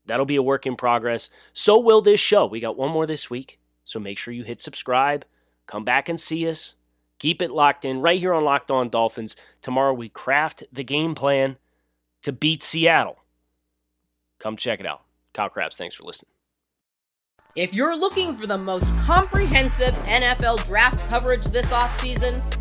That'll 0.06 0.26
be 0.26 0.38
a 0.38 0.44
work 0.44 0.66
in 0.66 0.76
progress. 0.76 1.30
So 1.54 1.78
will 1.78 2.02
this 2.02 2.20
show. 2.20 2.46
We 2.46 2.60
got 2.60 2.78
one 2.78 2.92
more 2.92 3.06
this 3.06 3.30
week. 3.30 3.60
So 3.84 4.00
make 4.00 4.18
sure 4.18 4.34
you 4.34 4.44
hit 4.44 4.62
subscribe. 4.62 5.26
Come 5.66 5.84
back 5.84 6.10
and 6.10 6.20
see 6.20 6.48
us. 6.48 6.76
Keep 7.20 7.42
it 7.42 7.52
locked 7.52 7.84
in 7.84 8.02
right 8.02 8.20
here 8.20 8.34
on 8.34 8.44
Locked 8.44 8.72
On 8.72 8.90
Dolphins. 8.90 9.36
Tomorrow 9.62 9.94
we 9.94 10.10
craft 10.10 10.64
the 10.72 10.84
game 10.84 11.16
plan 11.16 11.58
to 12.22 12.32
beat 12.32 12.64
Seattle. 12.64 13.20
Come 14.40 14.56
check 14.56 14.80
it 14.80 14.86
out. 14.86 15.02
Kyle 15.34 15.50
Crabbs, 15.50 15.78
thanks 15.78 15.96
for 15.96 16.04
listening. 16.04 16.32
If 17.56 17.74
you're 17.74 17.98
looking 17.98 18.38
for 18.38 18.46
the 18.46 18.58
most 18.58 18.86
comprehensive 18.98 19.94
NFL 20.06 20.64
draft 20.66 21.00
coverage 21.10 21.46
this 21.46 21.72
offseason, 21.72 22.40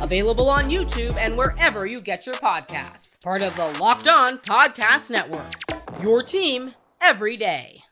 available 0.00 0.48
on 0.48 0.70
YouTube 0.70 1.16
and 1.16 1.36
wherever 1.36 1.86
you 1.86 2.00
get 2.00 2.26
your 2.26 2.36
podcasts. 2.36 3.22
Part 3.22 3.42
of 3.42 3.54
the 3.56 3.66
Locked 3.80 4.08
On 4.08 4.38
Podcast 4.38 5.10
Network. 5.10 5.52
Your 6.02 6.22
team 6.22 6.74
every 7.00 7.36
day. 7.36 7.82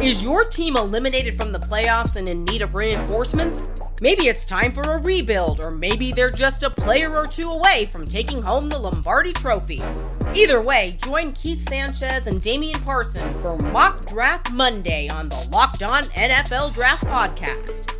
Is 0.00 0.24
your 0.24 0.44
team 0.46 0.76
eliminated 0.76 1.36
from 1.36 1.52
the 1.52 1.58
playoffs 1.58 2.16
and 2.16 2.26
in 2.26 2.44
need 2.46 2.62
of 2.62 2.74
reinforcements? 2.74 3.70
Maybe 4.00 4.28
it's 4.28 4.46
time 4.46 4.72
for 4.72 4.80
a 4.80 4.98
rebuild, 4.98 5.60
or 5.60 5.70
maybe 5.70 6.10
they're 6.10 6.30
just 6.30 6.62
a 6.62 6.70
player 6.70 7.14
or 7.14 7.26
two 7.26 7.50
away 7.50 7.84
from 7.84 8.06
taking 8.06 8.40
home 8.40 8.70
the 8.70 8.78
Lombardi 8.78 9.34
Trophy. 9.34 9.82
Either 10.32 10.62
way, 10.62 10.96
join 11.04 11.32
Keith 11.32 11.68
Sanchez 11.68 12.26
and 12.26 12.40
Damian 12.40 12.80
Parson 12.80 13.42
for 13.42 13.58
Mock 13.58 14.06
Draft 14.06 14.50
Monday 14.52 15.08
on 15.08 15.28
the 15.28 15.48
Locked 15.52 15.82
On 15.82 16.04
NFL 16.04 16.72
Draft 16.72 17.04
Podcast. 17.04 17.99